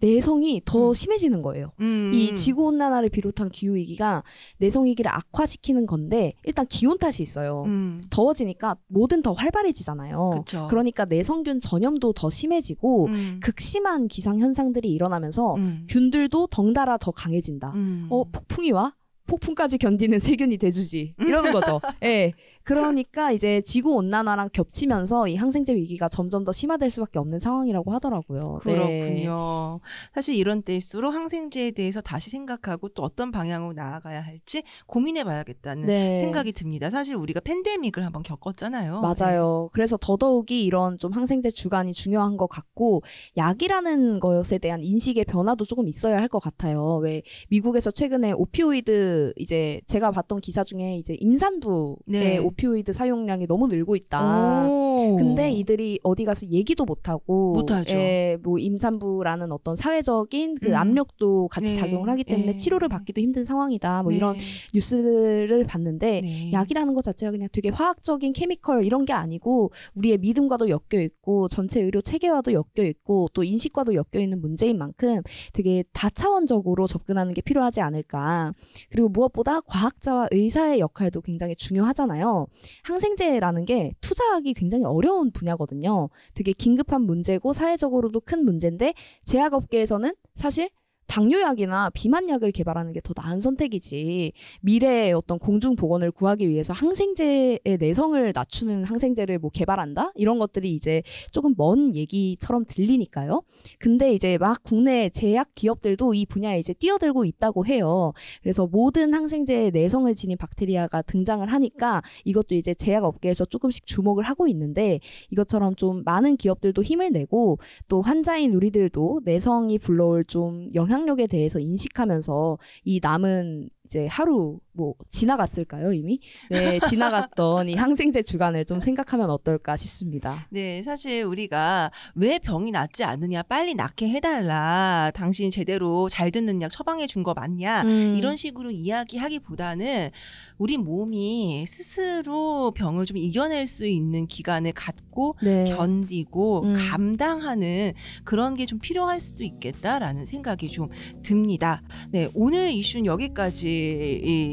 내성이 0.00 0.62
더 0.64 0.88
음. 0.88 0.94
심해지는 0.94 1.42
거예요. 1.42 1.72
음. 1.80 2.12
이 2.14 2.34
지구 2.34 2.66
온난화를 2.66 3.08
비롯한 3.08 3.50
기후 3.50 3.74
위기가 3.74 4.22
내성 4.58 4.86
위기를 4.86 5.10
악화시키는 5.14 5.86
건데 5.86 6.32
일단 6.44 6.66
기온 6.66 6.98
탓이 6.98 7.22
있어요. 7.22 7.64
음. 7.66 8.00
더워지니까 8.10 8.76
뭐든 8.88 9.22
더 9.22 9.32
활발해지잖아요. 9.32 10.42
그쵸. 10.44 10.66
그러니까 10.70 11.04
내성균 11.04 11.60
전염도 11.60 12.12
더 12.12 12.30
심해지고 12.30 13.06
음. 13.06 13.40
극심한 13.42 14.08
기상 14.08 14.38
현상들이 14.38 14.90
일어나면서 14.90 15.54
음. 15.56 15.86
균들도 15.88 16.48
덩달아 16.48 16.98
더 16.98 17.10
강해진다. 17.10 17.72
음. 17.74 18.06
어 18.10 18.24
폭풍이 18.24 18.72
와? 18.72 18.94
폭풍까지 19.28 19.78
견디는 19.78 20.18
세균이 20.18 20.56
돼주지 20.56 21.14
이러는 21.20 21.52
거죠. 21.52 21.80
예. 22.02 22.32
그러니까 22.68 23.32
이제 23.32 23.60
지구 23.62 23.94
온난화랑 23.96 24.50
겹치면서 24.52 25.28
이 25.28 25.36
항생제 25.36 25.74
위기가 25.74 26.08
점점 26.08 26.44
더 26.44 26.52
심화될 26.52 26.90
수밖에 26.90 27.18
없는 27.18 27.38
상황이라고 27.40 27.92
하더라고요. 27.92 28.60
네. 28.64 28.72
그렇군요. 28.72 29.80
사실 30.14 30.36
이런 30.36 30.62
때일수록 30.62 31.12
항생제에 31.12 31.72
대해서 31.72 32.00
다시 32.00 32.30
생각하고 32.30 32.88
또 32.90 33.02
어떤 33.02 33.30
방향으로 33.32 33.72
나아가야 33.72 34.20
할지 34.20 34.62
고민해 34.86 35.24
봐야겠다는 35.24 35.86
네. 35.86 36.20
생각이 36.20 36.52
듭니다. 36.52 36.90
사실 36.90 37.16
우리가 37.16 37.40
팬데믹을 37.40 38.04
한번 38.04 38.22
겪었잖아요. 38.22 39.00
맞아요. 39.00 39.70
그래서 39.72 39.96
더더욱이 40.00 40.64
이런 40.64 40.98
좀 40.98 41.12
항생제 41.12 41.50
주간이 41.50 41.92
중요한 41.92 42.36
것 42.36 42.46
같고 42.48 43.02
약이라는 43.36 44.20
것에 44.20 44.58
대한 44.58 44.82
인식의 44.82 45.24
변화도 45.24 45.64
조금 45.64 45.88
있어야 45.88 46.16
할 46.16 46.28
것 46.28 46.40
같아요. 46.40 46.96
왜 46.98 47.22
미국에서 47.48 47.90
최근에 47.90 48.32
오피오이드 48.32 49.32
이제 49.36 49.80
제가 49.86 50.10
봤던 50.10 50.40
기사 50.40 50.62
중에 50.62 50.98
이제 50.98 51.16
임산부의 51.18 51.96
네. 52.06 52.38
오피오이드 52.58 52.92
사용량이 52.92 53.46
너무 53.46 53.68
늘고 53.68 53.96
있다. 53.96 54.68
오. 54.68 55.16
근데 55.16 55.50
이들이 55.50 56.00
어디 56.02 56.24
가서 56.24 56.46
얘기도 56.48 56.84
못하고 56.84 57.52
못하죠. 57.52 57.94
예, 57.94 58.36
뭐 58.42 58.58
임산부라는 58.58 59.52
어떤 59.52 59.76
사회적인 59.76 60.56
그 60.60 60.70
음. 60.70 60.74
압력도 60.74 61.48
같이 61.48 61.74
네. 61.74 61.80
작용을 61.80 62.10
하기 62.10 62.24
때문에 62.24 62.52
네. 62.52 62.56
치료를 62.56 62.88
받기도 62.88 63.20
힘든 63.20 63.44
상황이다. 63.44 64.02
뭐 64.02 64.10
네. 64.10 64.16
이런 64.16 64.36
뉴스를 64.74 65.64
봤는데 65.64 66.20
네. 66.20 66.52
약이라는 66.52 66.94
것 66.94 67.04
자체가 67.04 67.30
그냥 67.30 67.48
되게 67.52 67.68
화학적인 67.68 68.32
chemical 68.32 68.84
이런 68.84 69.04
게 69.04 69.12
아니고 69.12 69.70
우리의 69.96 70.18
믿음과도 70.18 70.68
엮여 70.68 71.00
있고 71.02 71.48
전체 71.48 71.80
의료 71.80 72.00
체계와도 72.00 72.52
엮여 72.52 72.86
있고 72.86 73.28
또 73.32 73.44
인식과도 73.44 73.94
엮여 73.94 74.20
있는 74.20 74.40
문제인 74.40 74.78
만큼 74.78 75.22
되게 75.52 75.84
다차원적으로 75.92 76.86
접근하는 76.86 77.34
게 77.34 77.40
필요하지 77.40 77.80
않을까. 77.80 78.52
그리고 78.90 79.08
무엇보다 79.08 79.60
과학자와 79.60 80.28
의사의 80.32 80.80
역할도 80.80 81.20
굉장히 81.20 81.54
중요하잖아요. 81.54 82.37
항생제라는 82.82 83.64
게 83.64 83.92
투자하기 84.00 84.54
굉장히 84.54 84.84
어려운 84.84 85.30
분야거든요. 85.30 86.08
되게 86.34 86.52
긴급한 86.52 87.02
문제고 87.02 87.52
사회적으로도 87.52 88.20
큰 88.20 88.44
문제인데 88.44 88.94
제약업계에서는 89.24 90.14
사실 90.34 90.70
당뇨약이나 91.08 91.90
비만약을 91.90 92.52
개발하는 92.52 92.92
게 92.92 93.00
더 93.08 93.14
나은 93.16 93.40
선택이지 93.40 94.32
미래의 94.60 95.12
어떤 95.12 95.38
공중 95.38 95.76
보건을 95.76 96.10
구하기 96.10 96.48
위해서 96.48 96.72
항생제의 96.72 97.60
내성을 97.78 98.32
낮추는 98.34 98.84
항생제를 98.84 99.38
뭐 99.38 99.50
개발한다 99.50 100.12
이런 100.14 100.38
것들이 100.38 100.74
이제 100.74 101.02
조금 101.30 101.54
먼 101.56 101.94
얘기처럼 101.94 102.64
들리니까요. 102.66 103.42
근데 103.78 104.12
이제 104.12 104.36
막 104.38 104.62
국내 104.62 105.08
제약 105.08 105.54
기업들도 105.54 106.14
이 106.14 106.26
분야에 106.26 106.58
이제 106.58 106.72
뛰어들고 106.74 107.24
있다고 107.24 107.66
해요. 107.66 108.12
그래서 108.42 108.66
모든 108.66 109.14
항생제의 109.14 109.70
내성을 109.70 110.12
지닌 110.14 110.36
박테리아가 110.36 111.02
등장을 111.02 111.46
하니까 111.50 112.02
이것도 112.24 112.54
이제 112.54 112.74
제약 112.74 113.04
업계에서 113.04 113.44
조금씩 113.44 113.86
주목을 113.86 114.24
하고 114.24 114.48
있는데 114.48 115.00
이것처럼 115.30 115.76
좀 115.76 116.02
많은 116.04 116.36
기업들도 116.36 116.82
힘을 116.82 117.12
내고 117.12 117.58
또 117.88 118.02
환자인 118.02 118.54
우리들도 118.54 119.22
내성이 119.24 119.78
불러올 119.78 120.24
좀 120.24 120.70
영향 120.74 120.97
력에 121.06 121.26
대해서 121.26 121.58
인식하면서 121.58 122.58
이 122.84 123.00
남은 123.02 123.70
이제 123.88 124.06
하루 124.06 124.58
뭐 124.72 124.94
지나갔을까요 125.10 125.94
이미? 125.94 126.20
네 126.50 126.78
지나갔던 126.90 127.70
이 127.70 127.74
항생제 127.74 128.22
주간을 128.22 128.66
좀 128.66 128.80
생각하면 128.80 129.30
어떨까 129.30 129.76
싶습니다. 129.78 130.46
네, 130.50 130.82
사실 130.82 131.24
우리가 131.24 131.90
왜 132.14 132.38
병이 132.38 132.70
낫지 132.70 133.02
않느냐, 133.02 133.42
빨리 133.44 133.74
낫게 133.74 134.10
해달라, 134.10 135.10
당신 135.14 135.50
제대로 135.50 136.08
잘 136.10 136.30
듣는 136.30 136.60
약 136.62 136.70
처방해 136.70 137.06
준 137.06 137.18
거 137.24 137.34
맞냐, 137.34 137.82
음. 137.82 138.14
이런 138.16 138.36
식으로 138.36 138.70
이야기하기보다는 138.70 140.10
우리 140.58 140.76
몸이 140.76 141.64
스스로 141.66 142.70
병을 142.72 143.06
좀 143.06 143.16
이겨낼 143.16 143.66
수 143.66 143.86
있는 143.86 144.26
기간을 144.28 144.72
갖고 144.72 145.36
네. 145.42 145.64
견디고 145.64 146.62
음. 146.62 146.74
감당하는 146.76 147.92
그런 148.24 148.54
게 148.54 148.68
좀 148.68 148.78
필요할 148.80 149.18
수도 149.18 149.44
있겠다라는 149.44 150.26
생각이 150.26 150.70
좀 150.70 150.90
듭니다. 151.22 151.80
네, 152.10 152.28
오늘 152.34 152.70
이슈는 152.70 153.06
여기까지 153.06 153.77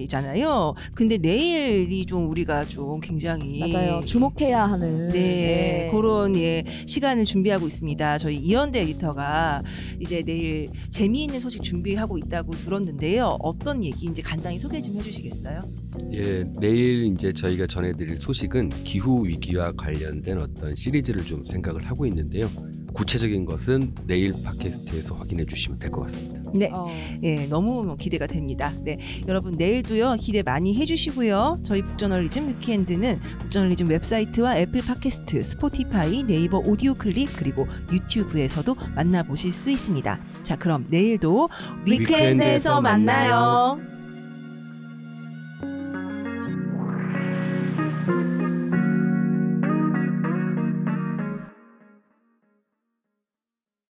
잖아요. 0.09 0.73
근데 0.93 1.17
내일이 1.17 2.05
좀 2.05 2.29
우리가 2.29 2.65
좀 2.65 2.99
굉장히 2.99 3.59
맞아요 3.59 4.01
주목해야 4.05 4.65
하는 4.65 5.09
네, 5.09 5.89
그런 5.91 6.35
예 6.35 6.63
시간을 6.85 7.25
준비하고 7.25 7.67
있습니다. 7.67 8.17
저희 8.17 8.38
이현대 8.38 8.81
에디터가 8.81 9.63
이제 9.99 10.23
내일 10.23 10.67
재미있는 10.89 11.39
소식 11.39 11.63
준비하고 11.63 12.17
있다고 12.17 12.53
들었는데요. 12.53 13.38
어떤 13.39 13.83
얘기인지 13.83 14.21
간단히 14.21 14.59
소개 14.59 14.81
좀 14.81 14.95
해주시겠어요? 14.95 15.59
예, 16.13 16.45
내일 16.59 17.05
이제 17.13 17.31
저희가 17.33 17.67
전해드릴 17.67 18.17
소식은 18.17 18.69
기후 18.83 19.25
위기와 19.25 19.71
관련된 19.73 20.38
어떤 20.39 20.75
시리즈를 20.75 21.23
좀 21.23 21.45
생각을 21.45 21.83
하고 21.85 22.05
있는데요. 22.05 22.47
구체적인 22.93 23.45
것은 23.45 23.93
내일 24.07 24.33
팟캐스트에서 24.43 25.15
확인해 25.15 25.45
주시면 25.45 25.79
될 25.79 25.91
것 25.91 26.01
같습니다. 26.03 26.44
네, 26.60 26.70
어. 26.74 26.88
예, 27.24 27.46
너무 27.48 27.96
기대가 27.98 28.28
됩니다. 28.28 28.72
네, 28.84 28.98
여러분 29.28 29.56
내일도요 29.56 30.15
기대 30.20 30.44
많이 30.44 30.76
해 30.76 30.86
주시고요. 30.86 31.60
저희 31.63 31.82
북저널리즘 31.82 32.50
weekend는 32.49 33.19
북저널리즘 33.39 33.89
웹사이트와 33.89 34.58
애플 34.58 34.82
팟캐스트, 34.82 35.41
스포티파이, 35.41 36.24
네이버 36.24 36.60
오디오 36.60 36.94
클립 36.94 37.30
그리고 37.38 37.68
유튜브에서도 37.91 38.76
만나보실 38.96 39.54
수 39.54 39.70
있습니다. 39.70 40.20
자, 40.44 40.56
그럼 40.56 40.86
내일도 40.89 41.50
weekend에서 41.86 42.13
weekend에서 42.13 42.82
만나요. 42.82 43.94